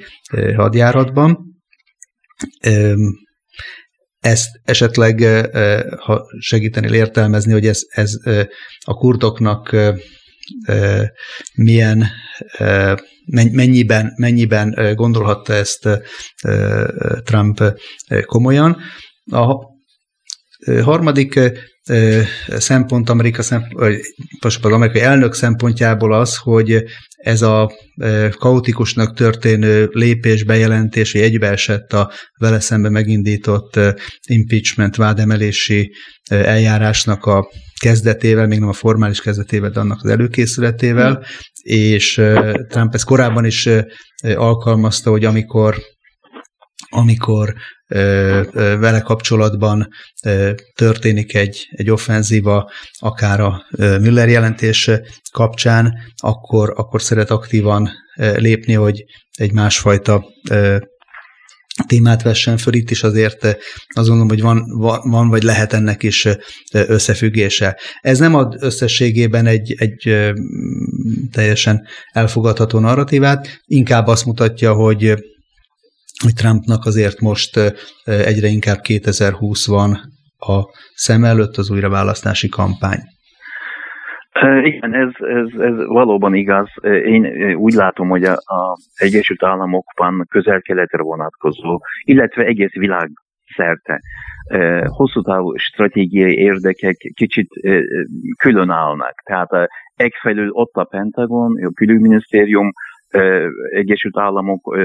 hadjáratban. 0.57 1.38
Ezt 4.18 4.48
esetleg, 4.64 5.20
ha 5.98 6.22
segítenél 6.38 6.94
értelmezni, 6.94 7.52
hogy 7.52 7.66
ez, 7.66 7.83
ez 7.88 8.12
a 8.85 8.94
kurdoknak 8.94 9.76
milyen 11.54 12.06
mennyiben, 13.52 14.12
mennyiben 14.16 14.94
gondolhatta 14.94 15.52
ezt 15.52 15.88
Trump 17.24 17.62
komolyan. 18.26 18.76
A 19.30 19.70
harmadik 20.82 21.40
szempont 22.48 23.08
Amerika 23.08 23.42
szempont, 23.42 24.04
az 24.40 24.58
amerikai 24.62 25.00
elnök 25.00 25.34
szempontjából 25.34 26.12
az, 26.12 26.36
hogy 26.36 26.84
ez 27.22 27.42
a 27.42 27.72
kaotikusnak 28.38 29.14
történő 29.16 29.88
lépés, 29.92 30.44
bejelentés, 30.44 31.12
hogy 31.12 31.20
egybeesett 31.20 31.92
a 31.92 32.11
vele 32.38 32.61
szembe 32.61 32.88
megindított 32.88 33.78
impeachment 34.28 34.96
vádemelési 34.96 35.92
eljárásnak 36.30 37.24
a 37.24 37.48
kezdetével, 37.80 38.46
még 38.46 38.58
nem 38.58 38.68
a 38.68 38.72
formális 38.72 39.20
kezdetével, 39.20 39.70
de 39.70 39.80
annak 39.80 40.00
az 40.02 40.11
előkészületével, 40.11 41.11
mm. 41.11 41.22
és 41.62 42.14
Trump 42.68 42.94
ezt 42.94 43.04
korábban 43.04 43.44
is 43.44 43.68
alkalmazta, 44.35 45.11
hogy 45.11 45.24
amikor 45.24 45.76
amikor 46.88 47.54
vele 48.52 49.00
kapcsolatban 49.00 49.88
történik 50.74 51.35
egy, 51.35 51.66
egy 51.70 51.90
offenzíva, 51.90 52.70
akár 52.98 53.40
a 53.40 53.66
Müller 53.76 54.28
jelentés 54.28 54.90
kapcsán, 55.33 55.94
akkor, 56.16 56.72
akkor 56.76 57.02
szeret 57.02 57.31
aktívan 57.31 57.90
lépni, 58.16 58.72
hogy 58.72 59.05
egy 59.37 59.52
másfajta 59.52 60.24
témát 61.87 62.22
vessen 62.22 62.57
föl, 62.57 62.74
itt 62.74 62.90
is 62.90 63.02
azért 63.02 63.44
azt 63.88 64.09
gondolom, 64.09 64.28
hogy 64.28 64.40
van, 64.40 64.64
van 65.11 65.28
vagy 65.28 65.42
lehet 65.42 65.72
ennek 65.72 66.02
is 66.02 66.28
összefüggése. 66.72 67.78
Ez 68.00 68.18
nem 68.18 68.35
ad 68.35 68.57
összességében 68.61 69.46
egy, 69.46 69.74
egy 69.78 70.33
teljesen 71.31 71.87
elfogadható 72.12 72.78
narratívát, 72.78 73.61
inkább 73.64 74.07
azt 74.07 74.26
mutatja, 74.26 74.72
hogy 74.72 75.14
hogy 76.22 76.35
Trumpnak 76.35 76.85
azért 76.85 77.20
most 77.20 77.56
egyre 78.04 78.48
inkább 78.48 78.80
2020 78.80 79.66
van 79.66 79.90
a 80.38 80.62
szem 80.94 81.24
előtt 81.24 81.56
az 81.56 81.70
újraválasztási 81.70 82.48
kampány. 82.48 83.00
Igen, 84.62 84.94
ez, 84.94 85.11
ez, 85.18 85.61
ez 85.61 85.87
valóban 85.87 86.35
igaz. 86.35 86.68
Én 87.04 87.54
úgy 87.54 87.72
látom, 87.72 88.08
hogy 88.08 88.24
a, 88.24 88.32
a 88.32 88.76
Egyesült 88.94 89.42
Államokban 89.42 90.26
közel-keletre 90.28 91.02
vonatkozó, 91.02 91.80
illetve 92.04 92.44
egész 92.44 92.72
világ 92.72 93.11
szerte 93.56 94.00
hosszú 94.87 95.22
távú 95.22 95.56
stratégiai 95.56 96.35
érdekek 96.35 96.96
kicsit 97.14 97.48
különállnak. 98.38 99.14
Tehát 99.24 99.68
egyfelől 99.94 100.50
ott 100.50 100.74
a 100.74 100.85
Pentagon, 100.85 101.64
a 101.64 101.70
külügyminisztérium, 101.74 102.72
Egyesült 103.70 104.18
Államok 104.18 104.77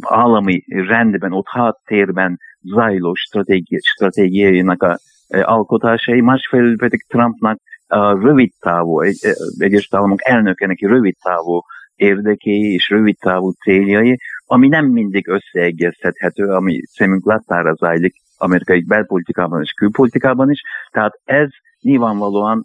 állami 0.00 0.64
rendben, 0.66 1.32
ott 1.32 1.48
háttérben 1.48 2.38
zajló 2.60 3.14
stratégi, 3.14 3.78
stratégiájának 3.82 4.82
a 4.82 4.98
alkotásai, 5.28 6.20
másfelől 6.20 6.76
pedig 6.76 7.04
Trumpnak 7.08 7.58
a 7.86 8.12
rövid 8.12 8.50
távú, 8.60 9.00
egy, 9.00 9.18
Egyesült 9.58 9.94
Államok 9.94 10.28
elnökenek 10.28 10.80
rövid 10.80 11.14
távú 11.22 11.60
érdekei 11.94 12.72
és 12.72 12.88
rövid 12.88 13.16
távú 13.18 13.50
céljai, 13.50 14.18
ami 14.44 14.68
nem 14.68 14.86
mindig 14.86 15.28
összeegyeztethető, 15.28 16.44
ami 16.44 16.80
szemünk 16.84 17.26
láttára 17.26 17.74
zajlik 17.74 18.14
amerikai 18.36 18.84
belpolitikában 18.84 19.62
és 19.62 19.72
külpolitikában 19.72 20.50
is. 20.50 20.60
Tehát 20.90 21.20
ez 21.24 21.48
nyilvánvalóan 21.80 22.64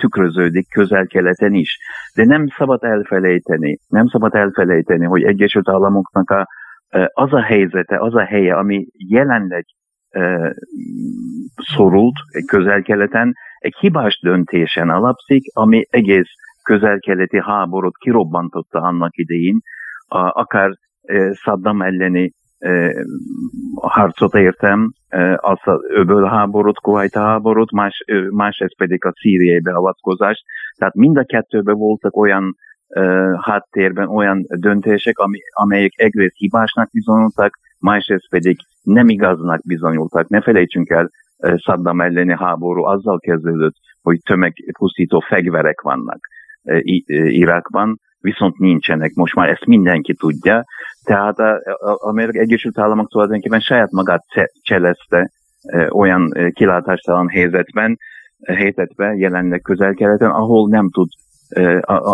tükröződik 0.00 0.68
közel-keleten 0.68 1.54
is. 1.54 1.78
De 2.14 2.24
nem 2.24 2.46
szabad 2.56 2.84
elfelejteni, 2.84 3.78
nem 3.88 4.06
szabad 4.06 4.34
elfelejteni, 4.34 5.04
hogy 5.04 5.22
Egyesült 5.22 5.68
Államoknak 5.68 6.30
a, 6.30 6.46
az 7.12 7.32
a 7.32 7.42
helyzete, 7.42 7.98
az 7.98 8.14
a 8.14 8.24
helye, 8.24 8.56
ami 8.56 8.86
jelenleg 9.08 9.64
szorult 11.56 12.14
közel-keleten, 12.46 13.32
egy 13.58 13.74
hibás 13.78 14.20
döntésen 14.22 14.90
alapszik, 14.90 15.42
ami 15.54 15.86
egész 15.90 16.30
közel-keleti 16.62 17.40
háborút 17.40 17.96
kirobbantotta 17.96 18.80
annak 18.80 19.16
idején, 19.16 19.60
akár 20.08 20.70
Saddam 21.32 21.82
elleni 21.82 22.32
harcot 23.74 24.34
értem, 24.34 24.92
az 25.36 25.58
az 25.62 25.80
öböl 25.88 26.24
háborút, 26.24 26.78
Kuwait 26.78 27.14
háborút, 27.14 27.72
más, 27.72 28.04
más 28.30 28.58
ez 28.58 28.76
pedig 28.76 29.04
a 29.04 29.12
szíriai 29.20 29.60
beavatkozás. 29.60 30.44
Tehát 30.76 30.94
mind 30.94 31.16
a 31.16 31.24
kettőben 31.24 31.76
voltak 31.76 32.16
olyan 32.16 32.56
háttérben 33.40 34.08
olyan 34.08 34.44
döntések, 34.48 35.14
amelyek 35.50 35.92
egyrészt 35.96 36.36
hibásnak 36.36 36.90
bizonyultak, 36.92 37.58
másrészt 37.78 38.28
pedig 38.30 38.56
nem 38.82 39.08
igaznak 39.08 39.60
bizonyultak. 39.66 40.28
Ne 40.28 40.40
felejtsünk 40.40 40.90
el, 40.90 41.10
Saddam 41.56 42.00
elleni 42.00 42.36
háború 42.38 42.84
azzal 42.84 43.18
kezdődött, 43.18 43.74
hogy 44.02 44.20
tömegpusztító 44.22 45.20
fegyverek 45.20 45.80
vannak 45.80 46.18
Irakban, 47.26 48.00
viszont 48.20 48.58
nincsenek. 48.58 49.12
Most 49.14 49.34
már 49.34 49.48
ezt 49.48 49.66
mindenki 49.66 50.14
tudja. 50.14 50.64
Tehát 51.04 51.36
Amerikai 51.80 52.40
Egyesült 52.40 52.78
Államok 52.78 53.08
tulajdonképpen 53.08 53.60
saját 53.60 53.90
magát 53.90 54.24
cselezte 54.62 55.30
olyan 55.88 56.32
kilátástalan 56.52 57.28
helyzetben, 57.28 57.98
helyzetben 58.46 59.16
jelenleg 59.16 59.60
közel-keleten, 59.60 60.30
ahol 60.30 60.68
nem 60.68 60.90
tud, 60.90 61.08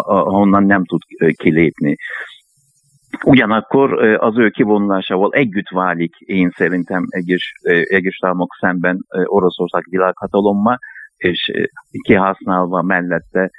ahonnan 0.07 0.65
nem 0.65 0.85
tud 0.85 1.01
kilépni. 1.37 1.97
Ugyanakkor 3.25 4.03
az 4.19 4.39
ő 4.39 4.49
kivonulásával 4.49 5.33
együtt 5.33 5.69
válik 5.69 6.17
én 6.17 6.51
szerintem 6.57 7.05
egyes, 7.09 7.53
egyes 7.83 8.19
államok 8.21 8.57
szemben 8.61 9.05
Oroszország 9.25 9.83
világhatalomma, 9.91 10.77
és 11.17 11.69
kihasználva 12.03 12.83
mellette 12.83 13.51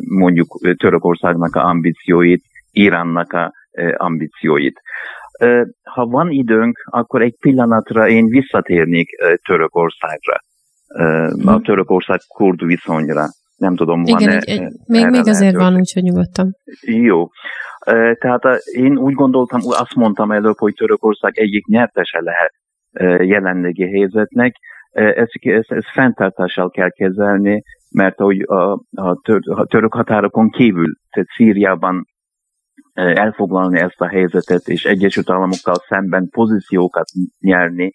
mondjuk 0.00 0.76
Törökországnak 0.76 1.56
a 1.56 1.64
ambícióit, 1.64 2.42
Iránnak 2.70 3.32
a 3.32 3.52
ambícióit. 3.96 4.80
Ha 5.82 6.06
van 6.06 6.30
időnk, 6.30 6.78
akkor 6.90 7.22
egy 7.22 7.36
pillanatra 7.40 8.08
én 8.08 8.26
visszatérnék 8.26 9.08
Törökországra, 9.46 10.36
a 10.88 11.52
mhm. 11.52 11.62
Törökország 11.62 12.20
kurd 12.28 12.64
viszonyra. 12.64 13.24
Nem 13.56 13.76
tudom, 13.76 14.02
van 14.02 14.20
Igen, 14.20 14.36
egy, 14.36 14.48
egy, 14.48 14.68
még, 14.86 15.06
még 15.06 15.28
azért 15.28 15.56
van, 15.56 15.74
úgyhogy 15.74 16.02
nyugodtan. 16.02 16.56
Jó. 16.80 17.28
Tehát 18.18 18.42
én 18.72 18.96
úgy 18.96 19.14
gondoltam, 19.14 19.60
azt 19.64 19.94
mondtam 19.94 20.32
előbb, 20.32 20.58
hogy 20.58 20.74
Törökország 20.74 21.38
egyik 21.38 21.66
nyertese 21.66 22.20
lehet 22.20 22.52
jelenlegi 23.28 23.90
helyzetnek. 23.90 24.54
Ezt, 24.90 25.32
ezt, 25.40 25.72
ezt 25.72 25.90
fenntartással 25.92 26.70
kell 26.70 26.90
kezelni, 26.90 27.62
mert 27.92 28.20
ahogy 28.20 28.40
a, 28.40 28.72
a, 28.90 29.20
tör, 29.22 29.40
a 29.44 29.64
török 29.64 29.94
határokon 29.94 30.50
kívül, 30.50 30.94
tehát 31.10 31.28
Szíriában 31.36 32.06
elfoglalni 32.94 33.78
ezt 33.78 34.00
a 34.00 34.08
helyzetet, 34.08 34.68
és 34.68 34.84
Egyesült 34.84 35.30
Államokkal 35.30 35.74
szemben 35.88 36.28
pozíciókat 36.28 37.06
nyerni, 37.40 37.92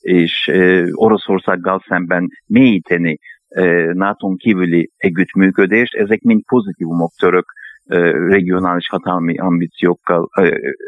és 0.00 0.50
Oroszországgal 0.92 1.84
szemben 1.88 2.28
mélyíteni 2.46 3.18
nato 3.92 4.34
kívüli 4.34 4.90
együttműködést, 4.96 5.94
ezek 5.94 6.20
mind 6.20 6.44
pozitívumok 6.44 7.12
török 7.18 7.46
regionális 8.28 8.88
hatalmi 8.88 9.38
ambíciókkal 9.38 10.28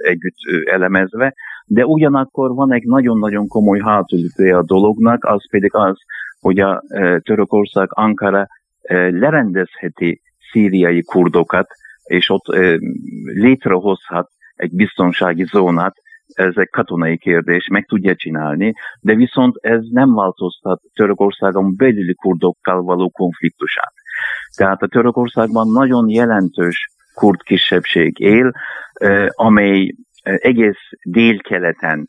együtt 0.02 0.36
elemezve, 0.64 1.34
de 1.66 1.86
ugyanakkor 1.86 2.54
van 2.54 2.72
egy 2.72 2.84
nagyon-nagyon 2.84 3.46
komoly 3.46 3.80
hátulütője 3.80 4.56
a 4.56 4.62
dolognak, 4.62 5.24
az 5.24 5.50
pedig 5.50 5.74
az, 5.74 5.96
hogy 6.40 6.58
a 6.60 6.82
Törökország 7.22 7.88
Ankara 7.90 8.46
lerendezheti 9.10 10.20
szíriai 10.50 11.02
kurdokat, 11.02 11.66
és 12.04 12.28
ott 12.28 12.44
létrehozhat 13.24 14.28
egy 14.54 14.74
biztonsági 14.74 15.44
zónát, 15.44 15.94
ez 16.34 16.52
egy 16.56 16.68
katonai 16.68 17.18
kérdés, 17.18 17.68
meg 17.68 17.84
tudja 17.84 18.14
csinálni, 18.14 18.72
de 19.00 19.14
viszont 19.14 19.56
ez 19.60 19.80
nem 19.90 20.14
változtat 20.14 20.80
Törökországon 20.94 21.76
belüli 21.76 22.14
kurdokkal 22.14 22.82
való 22.82 23.08
konfliktusát. 23.10 23.92
Tehát 24.56 24.82
a 24.82 24.86
Törökországban 24.86 25.68
nagyon 25.72 26.08
jelentős 26.08 26.88
kurd 27.14 27.42
kisebbség 27.42 28.18
él, 28.18 28.52
amely 29.34 29.94
egész 30.22 30.80
délkeleten, 31.02 32.08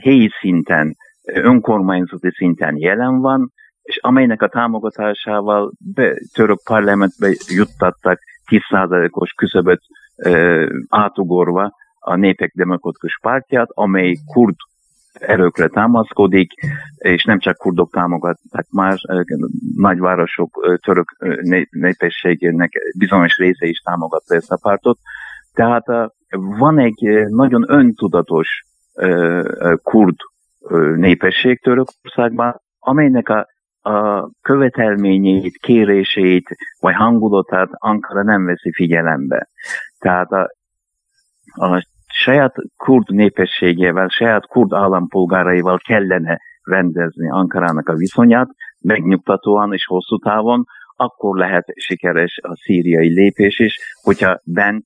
helyi 0.00 0.30
szinten, 0.40 0.96
önkormányzati 1.34 2.30
szinten 2.30 2.76
jelen 2.76 3.20
van, 3.20 3.52
és 3.82 3.98
amelynek 4.02 4.42
a 4.42 4.48
támogatásával 4.48 5.72
be, 5.94 6.14
török 6.32 6.60
parlamentbe 6.64 7.28
juttattak 7.48 8.18
10%-os 8.50 9.32
küszöböt 9.32 9.80
átugorva 10.88 11.72
a 11.98 12.16
Népek 12.16 12.52
Demokratikus 12.54 13.18
Pártját, 13.22 13.68
amely 13.70 14.16
kurd 14.32 14.54
erőkre 15.12 15.68
támaszkodik, 15.68 16.52
és 16.96 17.24
nem 17.24 17.38
csak 17.38 17.56
kurdok 17.56 17.90
támogatták, 17.92 18.66
más 18.70 19.02
nagyvárosok 19.76 20.78
török 20.82 21.16
népességének 21.70 22.72
bizonyos 22.98 23.36
része 23.36 23.66
is 23.66 23.78
támogatta 23.78 24.34
ezt 24.34 24.52
a 24.52 24.58
pártot. 24.62 24.98
Tehát 25.52 25.84
van 26.58 26.78
egy 26.78 27.26
nagyon 27.28 27.64
öntudatos 27.68 28.48
kurd 29.82 30.16
népesség 30.96 31.60
Törökországban, 31.60 32.60
amelynek 32.78 33.28
a, 33.28 33.46
a 33.90 34.28
követelményeit, 34.42 35.56
kéréseit 35.56 36.48
vagy 36.80 36.94
hangulatát 36.94 37.68
Ankara 37.72 38.22
nem 38.22 38.44
veszi 38.44 38.72
figyelembe. 38.72 39.48
Tehát 39.98 40.30
a, 40.30 40.50
a 41.44 41.86
saját 42.06 42.54
kurd 42.76 43.10
népességével, 43.10 44.08
saját 44.08 44.46
kurd 44.46 44.72
állampolgáraival 44.72 45.78
kellene 45.78 46.40
rendezni 46.62 47.30
Ankarának 47.30 47.88
a 47.88 47.94
viszonyát, 47.94 48.48
megnyugtatóan 48.80 49.72
és 49.72 49.84
hosszú 49.84 50.16
távon, 50.16 50.64
akkor 50.96 51.36
lehet 51.36 51.64
sikeres 51.74 52.38
a 52.42 52.56
szíriai 52.56 53.14
lépés 53.14 53.58
is, 53.58 53.78
hogyha 54.02 54.40
bent 54.44 54.84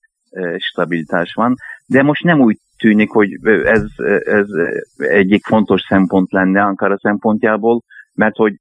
stabilitás 0.59 1.33
van. 1.35 1.55
De 1.87 2.03
most 2.03 2.25
nem 2.25 2.41
úgy 2.41 2.57
tűnik, 2.81 3.11
hogy 3.11 3.39
ez, 3.65 3.85
ez 4.25 4.47
egyik 4.97 5.45
fontos 5.45 5.81
szempont 5.81 6.33
lenne 6.33 6.63
Ankara 6.63 6.99
szempontjából, 6.99 7.83
mert 8.15 8.37
hogy 8.37 8.55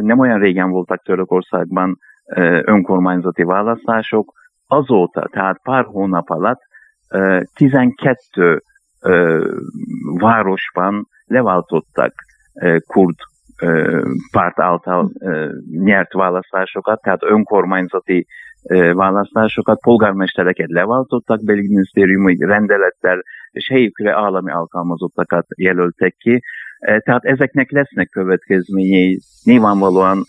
nem 0.00 0.18
olyan 0.18 0.38
régen 0.38 0.70
voltak 0.70 1.02
Törökországban 1.02 1.98
önkormányzati 2.64 3.42
választások, 3.42 4.32
azóta, 4.66 5.28
tehát 5.32 5.60
pár 5.62 5.84
hónap 5.84 6.30
alatt 6.30 6.60
12 7.54 8.62
városban 10.18 11.06
leváltottak 11.24 12.12
kurd 12.86 13.16
párt 14.30 14.60
által 14.60 15.10
nyert 15.70 16.12
választásokat, 16.12 17.02
tehát 17.02 17.22
önkormányzati 17.22 18.26
választásokat, 18.92 19.80
polgármestereket 19.80 20.70
leváltottak, 20.70 21.44
belügyminisztériumi 21.44 22.36
rendelettel, 22.38 23.22
és 23.50 23.68
helyükre 23.68 24.12
állami 24.12 24.50
alkalmazottakat 24.50 25.46
jelöltek 25.56 26.14
ki. 26.18 26.42
Tehát 26.78 27.24
ezeknek 27.24 27.70
lesznek 27.70 28.08
következményei. 28.08 29.20
Nyilvánvalóan 29.44 30.24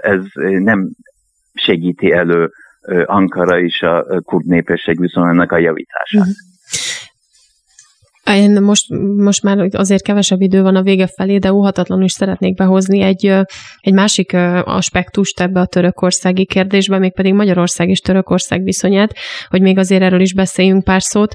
ez 0.00 0.20
nem 0.58 0.88
segíti 1.54 2.12
elő 2.12 2.50
Ankara 3.04 3.60
és 3.60 3.82
a 3.82 4.22
kurd 4.22 4.46
népesség 4.46 5.00
viszonyának 5.00 5.52
a 5.52 5.58
javítását. 5.58 6.20
Uh-huh. 6.20 6.55
Én 8.34 8.62
most, 8.62 8.84
most 9.16 9.42
már 9.42 9.68
azért 9.70 10.02
kevesebb 10.02 10.40
idő 10.40 10.62
van 10.62 10.76
a 10.76 10.82
vége 10.82 11.06
felé, 11.06 11.38
de 11.38 11.52
óhatatlanul 11.52 12.04
is 12.04 12.12
szeretnék 12.12 12.54
behozni 12.54 13.00
egy, 13.00 13.26
egy 13.80 13.92
másik 13.92 14.32
aspektust 14.64 15.40
ebbe 15.40 15.60
a 15.60 15.66
törökországi 15.66 16.44
kérdésbe, 16.46 16.98
mégpedig 16.98 17.34
Magyarország 17.34 17.88
és 17.88 18.00
Törökország 18.00 18.62
viszonyát, 18.62 19.14
hogy 19.48 19.60
még 19.60 19.78
azért 19.78 20.02
erről 20.02 20.20
is 20.20 20.34
beszéljünk 20.34 20.84
pár 20.84 21.02
szót. 21.02 21.34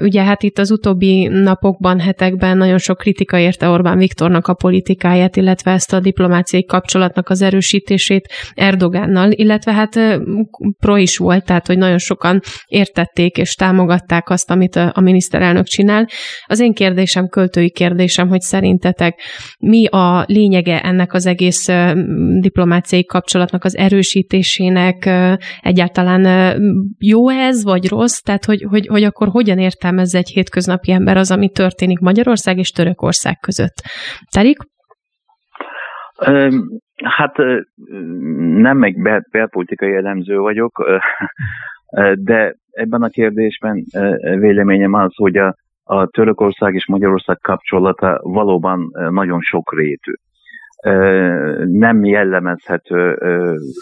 Ugye 0.00 0.22
hát 0.22 0.42
itt 0.42 0.58
az 0.58 0.70
utóbbi 0.70 1.26
napokban, 1.26 2.00
hetekben 2.00 2.56
nagyon 2.56 2.78
sok 2.78 2.98
kritika 2.98 3.38
érte 3.38 3.68
Orbán 3.68 3.98
Viktornak 3.98 4.46
a 4.46 4.54
politikáját, 4.54 5.36
illetve 5.36 5.70
ezt 5.70 5.92
a 5.92 6.00
diplomáciai 6.00 6.64
kapcsolatnak 6.64 7.28
az 7.28 7.42
erősítését 7.42 8.28
Erdogánnal, 8.54 9.30
illetve 9.30 9.72
hát 9.72 10.20
pro 10.78 10.96
is 10.96 11.16
volt, 11.16 11.44
tehát 11.44 11.66
hogy 11.66 11.78
nagyon 11.78 11.98
sokan 11.98 12.40
értették 12.66 13.36
és 13.36 13.54
támogatták 13.54 14.30
azt, 14.30 14.50
amit 14.50 14.76
a 14.76 15.00
miniszterelnök 15.00 15.66
csinál. 15.66 16.08
Az 16.46 16.60
én 16.60 16.72
kérdésem, 16.72 17.28
költői 17.28 17.70
kérdésem, 17.70 18.28
hogy 18.28 18.40
szerintetek 18.40 19.20
mi 19.58 19.86
a 19.86 20.24
lényege 20.26 20.80
ennek 20.80 21.12
az 21.12 21.26
egész 21.26 21.68
diplomáciai 22.40 23.04
kapcsolatnak 23.04 23.64
az 23.64 23.76
erősítésének, 23.76 25.10
egyáltalán 25.60 26.56
jó 26.98 27.30
ez, 27.30 27.64
vagy 27.64 27.88
rossz? 27.88 28.18
Tehát, 28.18 28.44
hogy, 28.44 28.62
hogy, 28.68 28.86
hogy 28.86 29.02
akkor 29.02 29.28
hogyan 29.28 29.58
értelmezze 29.58 30.18
egy 30.18 30.28
hétköznapi 30.28 30.92
ember 30.92 31.16
az, 31.16 31.30
ami 31.30 31.50
történik 31.50 31.98
Magyarország 31.98 32.58
és 32.58 32.70
Törökország 32.70 33.36
között? 33.40 33.74
Terik? 34.30 34.56
Hát 37.04 37.36
nem 38.60 38.78
meg 38.78 39.22
belpolitikai 39.30 39.94
elemző 39.94 40.38
vagyok, 40.38 41.00
de 42.14 42.54
ebben 42.70 43.02
a 43.02 43.08
kérdésben 43.08 43.84
véleményem 44.38 44.94
az, 44.94 45.14
hogy 45.14 45.36
a 45.36 45.54
a 45.92 46.06
Törökország 46.06 46.74
és 46.74 46.86
Magyarország 46.86 47.38
kapcsolata 47.42 48.20
valóban 48.22 48.90
nagyon 49.10 49.40
sok 49.40 49.74
rétű. 49.74 50.12
nem 51.66 52.04
jellemezhető 52.04 53.14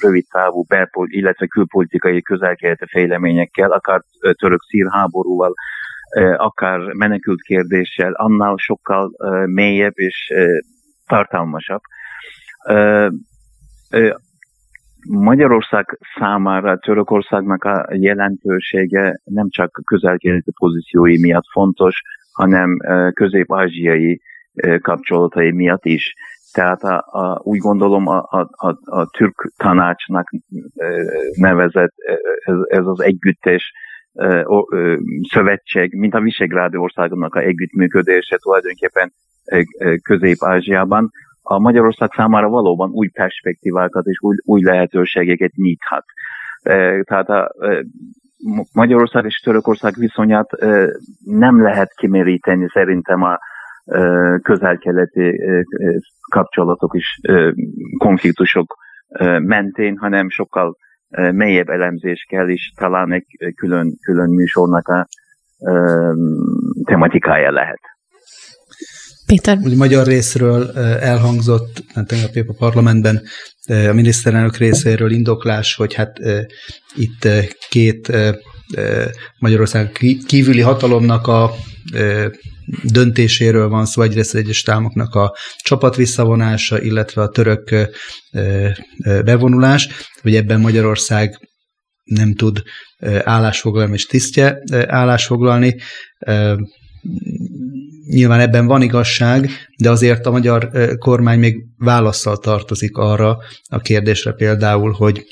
rövid 0.02 0.24
távú 0.30 0.64
belpol, 0.68 1.06
illetve 1.10 1.46
külpolitikai 1.46 2.22
közelkeleti 2.22 2.84
fejleményekkel, 2.86 3.70
akár 3.70 4.00
török 4.38 4.60
szír 4.60 4.86
háborúval, 4.90 5.54
akár 6.36 6.80
menekült 6.80 7.40
kérdéssel, 7.40 8.12
annál 8.12 8.54
sokkal 8.56 9.10
mélyebb 9.46 9.98
és 9.98 10.32
tartalmasabb. 11.06 11.80
Magyarország 15.06 15.98
számára 16.18 16.78
Törökországnak 16.78 17.64
a 17.64 17.86
jelentősége 17.90 19.20
nem 19.24 19.48
csak 19.48 19.80
közelkeleti 19.84 20.52
pozíciói 20.58 21.20
miatt 21.20 21.46
fontos, 21.52 22.02
hanem 22.32 22.76
közép-ázsiai 23.12 24.20
kapcsolatai 24.80 25.50
miatt 25.50 25.84
is. 25.84 26.14
Tehát 26.52 26.82
a, 26.82 27.04
a, 27.10 27.40
úgy 27.42 27.58
gondolom 27.58 28.06
a, 28.06 28.26
a, 28.30 28.48
a, 28.50 28.78
a 28.84 29.06
türk 29.10 29.52
tanácsnak 29.56 30.30
nevezett 31.36 31.94
ez, 32.44 32.56
ez 32.68 32.86
az 32.86 33.00
együttes 33.00 33.72
szövetség, 35.30 35.94
mint 35.94 36.14
a 36.14 36.20
Visegrádi 36.20 36.76
országoknak 36.76 37.34
a 37.34 37.40
együttműködése 37.40 38.36
tulajdonképpen 38.36 39.12
Közép-Ázsiában, 40.02 41.10
a 41.50 41.58
Magyarország 41.58 42.10
számára 42.16 42.48
valóban 42.48 42.90
új 42.90 43.08
perspektívákat 43.08 44.06
és 44.06 44.18
új, 44.20 44.36
új 44.44 44.62
lehetőségeket 44.62 45.52
nyithat. 45.54 46.04
Tehát 47.02 47.28
a 47.28 47.52
Magyarország 48.72 49.24
és 49.24 49.40
Törökország 49.44 49.94
viszonyát 49.94 50.50
nem 51.24 51.62
lehet 51.62 51.94
kiméríteni 51.94 52.66
szerintem 52.72 53.22
a 53.22 53.38
közel-keleti 54.42 55.40
kapcsolatok 56.30 56.94
és 56.94 57.20
konfliktusok 57.98 58.76
mentén, 59.38 59.96
hanem 59.96 60.28
sokkal 60.28 60.76
mélyebb 61.32 61.68
elemzés 61.68 62.26
kell, 62.28 62.48
és 62.48 62.72
talán 62.76 63.12
egy 63.12 63.26
külön, 63.56 63.96
külön 64.00 64.30
műsornak 64.30 64.88
a 64.88 65.06
tematikája 66.84 67.50
lehet. 67.50 67.80
Péter. 69.28 69.58
Úgy 69.62 69.76
magyar 69.76 70.06
részről 70.06 70.70
elhangzott 71.00 71.84
hát 71.94 72.06
tegnap 72.06 72.36
épp 72.36 72.48
a 72.48 72.52
parlamentben 72.52 73.22
a 73.66 73.92
miniszterelnök 73.92 74.56
részéről 74.56 75.10
indoklás, 75.10 75.74
hogy 75.74 75.94
hát 75.94 76.18
itt 76.96 77.28
két 77.68 78.12
Magyarország 79.38 79.92
kívüli 80.26 80.60
hatalomnak 80.60 81.26
a 81.26 81.54
döntéséről 82.82 83.68
van 83.68 83.86
szó, 83.86 84.02
egyrészt 84.02 84.34
az 84.34 84.40
egyes 84.40 84.62
támoknak 84.62 85.14
a 85.14 85.36
csapat 85.62 85.96
visszavonása, 85.96 86.80
illetve 86.80 87.22
a 87.22 87.28
török 87.28 87.88
bevonulás, 89.24 89.88
hogy 90.22 90.34
ebben 90.34 90.60
Magyarország 90.60 91.48
nem 92.04 92.34
tud 92.34 92.62
állásfoglalni, 93.24 93.92
és 93.92 94.06
tisztje 94.06 94.62
állásfoglalni. 94.86 95.76
Nyilván 98.10 98.40
ebben 98.40 98.66
van 98.66 98.82
igazság, 98.82 99.50
de 99.76 99.90
azért 99.90 100.26
a 100.26 100.30
magyar 100.30 100.70
kormány 100.98 101.38
még 101.38 101.56
válaszsal 101.76 102.38
tartozik 102.38 102.96
arra 102.96 103.38
a 103.68 103.78
kérdésre 103.78 104.32
például, 104.32 104.92
hogy 104.92 105.24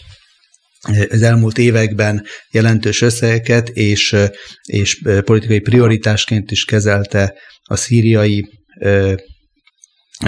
az 1.11 1.23
elmúlt 1.23 1.59
években 1.59 2.25
jelentős 2.51 3.01
összegeket 3.01 3.69
és, 3.69 4.17
és 4.63 5.03
politikai 5.25 5.61
prioritásként 5.61 6.51
is 6.51 6.65
kezelte 6.65 7.35
a 7.63 7.77
szíriai 7.77 8.49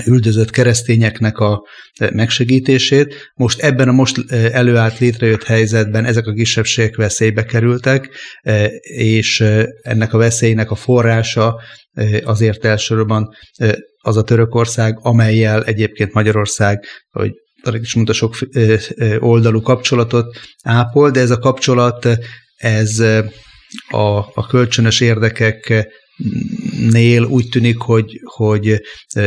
üldözött 0.06 0.50
keresztényeknek 0.50 1.38
a 1.38 1.62
megsegítését. 2.12 3.32
Most 3.34 3.60
ebben 3.60 3.88
a 3.88 3.92
most 3.92 4.32
előállt 4.32 4.98
létrejött 4.98 5.44
helyzetben 5.44 6.04
ezek 6.04 6.26
a 6.26 6.32
kisebbségek 6.32 6.96
veszélybe 6.96 7.44
kerültek, 7.44 8.10
és 8.80 9.44
ennek 9.82 10.12
a 10.12 10.18
veszélynek 10.18 10.70
a 10.70 10.74
forrása 10.74 11.60
azért 12.24 12.64
elsősorban 12.64 13.28
az 14.02 14.16
a 14.16 14.22
Törökország, 14.22 14.98
amelyel 15.02 15.64
egyébként 15.64 16.12
Magyarország, 16.12 16.84
hogy 17.10 17.32
is 17.80 17.94
mondta, 17.94 18.12
sok 18.12 18.36
oldalú 19.18 19.60
kapcsolatot 19.60 20.38
ápol, 20.62 21.10
de 21.10 21.20
ez 21.20 21.30
a 21.30 21.38
kapcsolat, 21.38 22.08
ez 22.56 22.98
a, 23.88 24.16
a 24.16 24.46
kölcsönös 24.48 25.00
érdekeknél 26.78 27.22
úgy 27.22 27.48
tűnik, 27.48 27.78
hogy, 27.78 28.20
hogy 28.24 28.80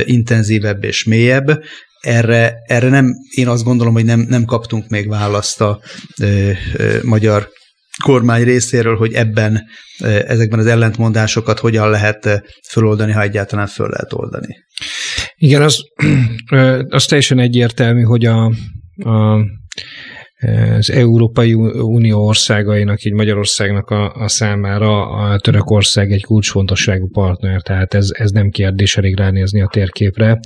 intenzívebb 0.04 0.84
és 0.84 1.04
mélyebb. 1.04 1.64
Erre, 2.00 2.54
erre 2.66 2.90
nem, 2.90 3.14
én 3.36 3.48
azt 3.48 3.64
gondolom, 3.64 3.94
hogy 3.94 4.06
nem, 4.06 4.20
nem 4.20 4.46
kaptunk 4.46 4.88
még 4.88 5.08
választ 5.10 5.62
a 5.62 5.82
ö, 6.22 6.52
ö, 6.74 6.98
magyar 7.04 7.50
kormány 8.04 8.44
részéről, 8.44 8.96
hogy 8.96 9.14
ebben, 9.14 9.64
ezekben 10.04 10.60
az 10.60 10.66
ellentmondásokat 10.66 11.60
hogyan 11.60 11.90
lehet 11.90 12.44
föloldani, 12.70 13.12
ha 13.12 13.22
egyáltalán 13.22 13.68
föl 13.68 13.90
lehet 13.90 14.14
oldani. 14.14 14.56
Igen, 15.36 15.62
az, 15.62 15.82
az 16.90 17.06
teljesen 17.06 17.40
egyértelmű, 17.40 18.02
hogy 18.02 18.26
a, 18.26 18.46
a 18.96 19.46
az 20.78 20.92
Európai 20.92 21.54
Unió 21.54 22.26
országainak, 22.26 23.04
így 23.04 23.14
Magyarországnak 23.14 23.90
a, 23.90 24.14
a 24.14 24.28
számára 24.28 25.10
a 25.10 25.40
Törökország 25.40 26.12
egy 26.12 26.24
kulcsfontosságú 26.24 27.10
partner, 27.10 27.62
tehát 27.62 27.94
ez, 27.94 28.10
ez 28.12 28.32
nem 28.32 28.50
kérdés, 28.50 28.98
elég 28.98 29.18
ránézni 29.18 29.62
a 29.62 29.70
térképre, 29.72 30.40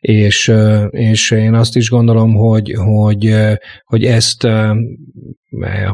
és, 0.00 0.52
és 0.90 1.30
én 1.30 1.54
azt 1.54 1.76
is 1.76 1.90
gondolom, 1.90 2.34
hogy, 2.34 2.74
hogy, 2.76 3.34
hogy 3.84 4.04
ezt 4.04 4.48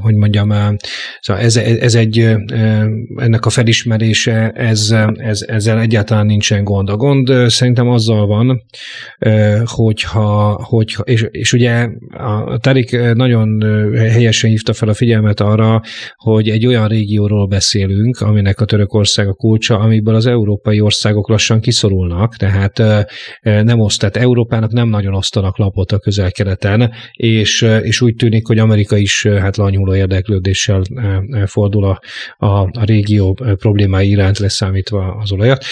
hogy 0.00 0.14
mondjam, 0.14 0.76
szóval 1.20 1.42
ez, 1.42 1.56
ez 1.56 1.94
egy, 1.94 2.18
ennek 3.16 3.46
a 3.46 3.50
felismerése, 3.50 4.50
ez, 4.50 4.94
ez, 5.16 5.44
ezzel 5.48 5.80
egyáltalán 5.80 6.26
nincsen 6.26 6.64
gond. 6.64 6.88
A 6.88 6.96
gond 6.96 7.32
szerintem 7.46 7.88
azzal 7.88 8.26
van, 8.26 8.62
hogyha, 9.64 10.60
hogyha 10.62 11.02
és, 11.02 11.26
és 11.30 11.52
ugye 11.52 11.88
a 12.10 12.58
Tarik 12.58 13.14
nagyon 13.14 13.62
helyesen 13.96 14.50
hívta 14.50 14.72
fel 14.72 14.88
a 14.88 14.94
figyelmet 14.94 15.40
arra, 15.40 15.82
hogy 16.16 16.48
egy 16.48 16.66
olyan 16.66 16.88
régióról 16.88 17.46
beszélünk, 17.46 18.20
aminek 18.20 18.60
a 18.60 18.64
Törökország 18.64 19.28
a 19.28 19.34
kulcsa, 19.34 19.78
amiből 19.78 20.14
az 20.14 20.26
európai 20.26 20.80
országok 20.80 21.28
lassan 21.28 21.60
kiszorulnak, 21.60 22.36
tehát 22.36 22.82
nem 23.42 23.80
oszt, 23.80 24.00
tehát 24.00 24.16
Európának 24.16 24.72
nem 24.72 24.88
nagyon 24.88 25.14
osztanak 25.14 25.58
lapot 25.58 25.92
a 25.92 25.98
közel-keleten, 25.98 26.92
és, 27.12 27.66
és 27.82 28.00
úgy 28.00 28.14
tűnik, 28.14 28.46
hogy 28.46 28.58
Amerika 28.58 28.96
is 28.96 29.28
hát 29.46 29.56
lanyuló 29.56 29.94
érdeklődéssel 29.94 30.82
eh, 30.94 31.16
eh, 31.16 31.46
fordul 31.46 31.84
a, 31.84 32.00
a, 32.46 32.60
a 32.60 32.84
régió 32.84 33.36
eh, 33.44 33.54
problémái 33.54 34.08
iránt 34.08 34.38
leszámítva 34.38 35.16
az 35.22 35.32
olajat. 35.32 35.64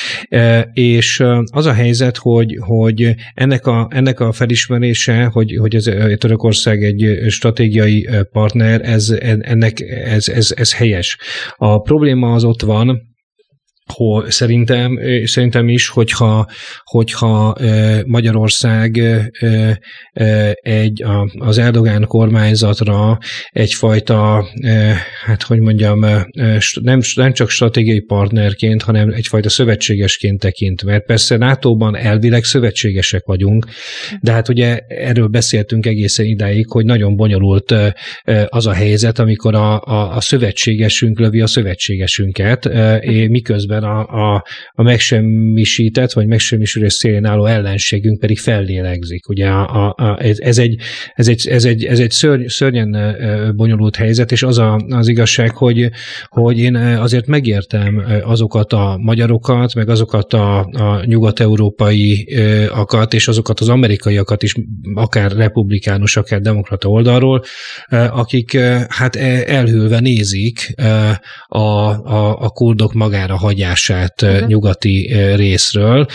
És 0.73 1.23
az 1.45 1.67
a 1.67 1.73
helyzet, 1.73 2.17
hogy, 2.17 2.59
hogy 2.61 3.15
ennek, 3.35 3.67
a, 3.67 3.89
ennek 3.91 4.21
a 4.21 4.33
felismerése, 4.33 5.25
hogy, 5.25 5.57
hogy 5.57 5.75
ez, 5.75 5.85
Törökország 6.19 6.83
egy 6.85 7.17
stratégiai 7.29 8.09
partner, 8.33 8.81
ez, 8.85 9.11
ennek, 9.41 9.81
ez, 10.05 10.29
ez, 10.29 10.53
ez 10.57 10.75
helyes. 10.75 11.19
A 11.57 11.81
probléma 11.81 12.33
az 12.33 12.45
ott 12.45 12.63
van, 12.63 13.14
szerintem, 14.29 14.99
szerintem 15.25 15.69
is, 15.69 15.89
hogyha, 15.89 16.47
hogyha 16.85 17.57
Magyarország 18.07 19.03
egy, 20.53 21.05
az 21.39 21.59
Erdogán 21.59 22.07
kormányzatra 22.07 23.19
egyfajta, 23.51 24.47
hát 25.25 25.43
hogy 25.43 25.59
mondjam, 25.59 25.99
nem, 26.81 27.01
nem 27.15 27.33
csak 27.33 27.51
stratégiai 27.51 28.01
partnerként, 28.01 28.83
hanem 28.83 29.09
egyfajta 29.09 29.49
szövetségesként 29.49 30.41
tekint. 30.41 30.85
Mert 30.85 31.05
persze 31.05 31.37
NATO-ban 31.37 31.97
elvileg 31.97 32.45
szövetségesek 32.45 33.25
vagyunk, 33.25 33.67
de 34.21 34.33
hát 34.33 34.49
ugye 34.49 34.79
erről 34.89 35.27
beszéltünk 35.27 35.87
egészen 35.87 36.27
idáig, 36.27 36.67
hogy 36.69 36.85
nagyon 36.85 37.17
bonyolult 37.17 37.75
az 38.47 38.67
a 38.67 38.73
helyzet, 38.73 39.19
amikor 39.19 39.55
a, 39.55 39.81
a, 39.81 40.17
a 40.17 40.21
szövetségesünk 40.21 41.19
lövi 41.19 41.41
a 41.41 41.47
szövetségesünket, 41.47 42.69
miközben 43.29 43.74
miközben 43.81 43.83
a, 43.83 44.35
a, 44.35 44.45
a 44.73 44.83
megsemmisített, 44.83 46.13
vagy 46.13 46.27
megsemmisülés 46.27 46.93
szélén 46.93 47.25
álló 47.25 47.47
ellenségünk 47.47 48.19
pedig 48.19 48.39
fellélegzik. 48.39 49.29
Ugye 49.29 49.47
a, 49.47 49.87
a, 49.87 49.95
a, 49.97 50.23
ez, 50.23 50.59
egy, 50.59 50.77
ez 51.15 51.29
egy, 51.29 51.49
ez 51.49 51.65
egy, 51.65 51.85
ez 51.85 51.99
egy 51.99 52.11
szörny, 52.11 52.47
szörnyen 52.47 53.17
bonyolult 53.57 53.97
helyzet, 53.97 54.33
és 54.33 54.43
az 54.43 54.59
a, 54.59 54.81
az 54.89 55.09
igazság, 55.09 55.51
hogy, 55.51 55.91
hogy 56.29 56.59
én 56.59 56.77
azért 56.77 57.27
megértem 57.27 58.05
azokat 58.25 58.73
a 58.73 58.99
magyarokat, 59.03 59.75
meg 59.75 59.89
azokat 59.89 60.33
a, 60.33 60.59
a 60.59 61.05
nyugat-európaiakat, 61.05 63.15
és 63.15 63.29
azokat 63.29 63.61
az 63.61 63.69
amerikaiakat 63.69 64.43
is, 64.43 64.55
akár 64.95 65.33
republikánus, 65.33 66.17
akár 66.17 66.41
demokrata 66.41 66.89
oldalról, 66.89 67.43
akik 67.91 68.59
hát 68.89 69.17
elhűlve 69.17 70.01
nézik 70.01 70.75
a, 71.47 71.59
a, 71.59 72.45
a 72.45 72.49
kurdok 72.49 72.93
magára 72.93 73.37
hagyják 73.37 73.64
meghagyását 73.65 74.23
uh-huh. 74.23 74.49
nyugati 74.49 75.13
részről. 75.35 76.07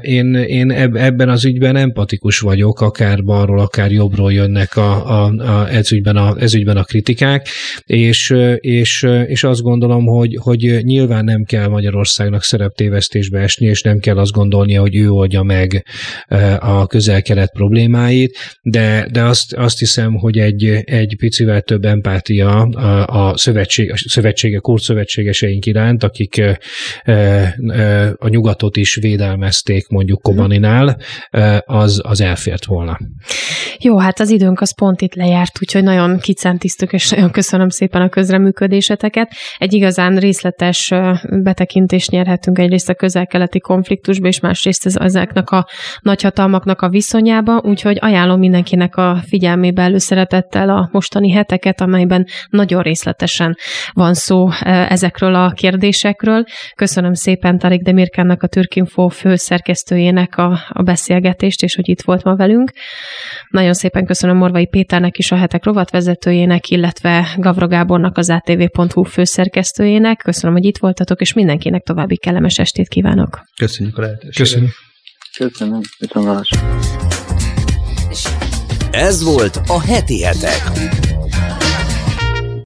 Én, 0.00 0.34
én 0.34 0.70
ebben 0.70 1.28
az 1.28 1.44
ügyben 1.44 1.76
empatikus 1.76 2.38
vagyok, 2.38 2.80
akár 2.80 3.22
balról, 3.22 3.58
akár 3.58 3.90
jobbról 3.92 4.32
jönnek 4.32 4.76
a, 4.76 5.22
a, 5.24 5.32
a, 5.32 5.68
ez, 5.70 5.92
ügyben 5.92 6.16
a, 6.16 6.34
ez 6.38 6.54
ügyben 6.54 6.76
a 6.76 6.84
kritikák, 6.84 7.48
és, 7.84 8.34
és, 8.56 9.06
és 9.26 9.44
azt 9.44 9.62
gondolom, 9.62 10.04
hogy, 10.04 10.38
hogy 10.40 10.80
nyilván 10.82 11.24
nem 11.24 11.44
kell 11.44 11.68
Magyarországnak 11.68 12.42
szereptévesztésbe 12.42 13.40
esni, 13.40 13.66
és 13.66 13.82
nem 13.82 13.98
kell 13.98 14.18
azt 14.18 14.32
gondolnia, 14.32 14.80
hogy 14.80 14.96
ő 14.96 15.10
oldja 15.10 15.42
meg 15.42 15.84
a 16.58 16.86
közel-kelet 16.86 17.52
problémáit, 17.52 18.38
de, 18.62 19.08
de 19.12 19.22
azt, 19.22 19.54
azt 19.54 19.78
hiszem, 19.78 20.14
hogy 20.14 20.38
egy, 20.38 20.64
egy 20.84 21.16
picivel 21.18 21.60
több 21.60 21.84
empátia 21.84 22.62
a, 22.62 23.06
a, 23.06 23.36
szövetség, 23.36 23.90
a 23.90 23.94
szövetsége, 23.96 24.58
kurd 24.58 24.82
szövetségeseink 24.82 25.66
iránt, 25.66 26.02
akik 26.04 26.42
a 28.18 28.28
nyugatot 28.28 28.76
is 28.76 28.94
védelmezték 28.94 29.88
mondjuk 29.88 30.22
Kobaninál, 30.22 30.96
az, 31.64 32.00
az 32.04 32.20
elfért 32.20 32.64
volna. 32.64 32.98
Jó, 33.78 33.98
hát 33.98 34.20
az 34.20 34.30
időnk 34.30 34.60
az 34.60 34.74
pont 34.74 35.00
itt 35.00 35.14
lejárt, 35.14 35.58
úgyhogy 35.60 35.82
nagyon 35.82 36.18
kicentisztük, 36.18 36.92
és 36.92 37.10
nagyon 37.10 37.30
köszönöm 37.30 37.68
szépen 37.68 38.02
a 38.02 38.08
közreműködéseteket. 38.08 39.32
Egy 39.58 39.72
igazán 39.72 40.16
részletes 40.16 40.92
betekintést 41.42 42.10
nyerhetünk 42.10 42.58
egyrészt 42.58 42.88
a 42.88 42.94
közel-keleti 42.94 43.60
konfliktusba, 43.60 44.28
és 44.28 44.40
másrészt 44.40 44.86
ezeknek 44.86 45.50
a 45.50 45.66
nagyhatalmaknak 46.00 46.80
a 46.80 46.88
viszonyába, 46.88 47.60
úgyhogy 47.64 47.98
ajánlom 48.00 48.38
mindenkinek 48.38 48.96
a 48.96 49.22
figyelmébe 49.26 49.82
előszeretettel 49.82 50.68
a 50.68 50.88
mostani 50.92 51.30
heteket, 51.30 51.80
amelyben 51.80 52.26
nagyon 52.48 52.82
részletesen 52.82 53.56
van 53.92 54.14
szó 54.14 54.48
ezekről 54.88 55.34
a 55.34 55.50
kérdésekről. 55.50 56.44
Köszönöm 56.76 57.14
szépen 57.14 57.58
Tarik 57.58 57.82
Demirkának, 57.82 58.42
a 58.42 58.46
Türkinfo 58.46 59.08
főszerkesztőjének 59.08 60.36
a, 60.36 60.58
a 60.68 60.82
beszélgetést, 60.82 61.62
és 61.62 61.74
hogy 61.74 61.88
itt 61.88 62.02
volt 62.02 62.24
ma 62.24 62.36
velünk. 62.36 62.72
Nagyon 63.48 63.74
szépen 63.74 64.06
köszönöm 64.06 64.36
Morvai 64.36 64.66
Péternek 64.66 65.18
is 65.18 65.30
a 65.32 65.36
hetek 65.36 65.64
rovatvezetőjének, 65.64 66.68
illetve 66.68 67.34
Gavro 67.36 67.68
Gábornak 67.68 68.18
az 68.18 68.30
ATV.hu 68.30 69.02
főszerkesztőjének. 69.02 70.16
Köszönöm, 70.24 70.56
hogy 70.56 70.64
itt 70.64 70.78
voltatok, 70.78 71.20
és 71.20 71.32
mindenkinek 71.32 71.82
további 71.82 72.16
kellemes 72.16 72.58
estét 72.58 72.88
kívánok. 72.88 73.40
Köszönjük 73.56 73.98
a 73.98 74.00
lehetőséget. 74.00 74.36
Köszönöm. 74.36 74.68
Köszönöm. 75.36 75.80
Köszönöm. 75.98 76.40
Ez 78.90 79.22
volt 79.22 79.60
a 79.66 79.80
heti 79.80 80.22
hetek. 80.22 80.62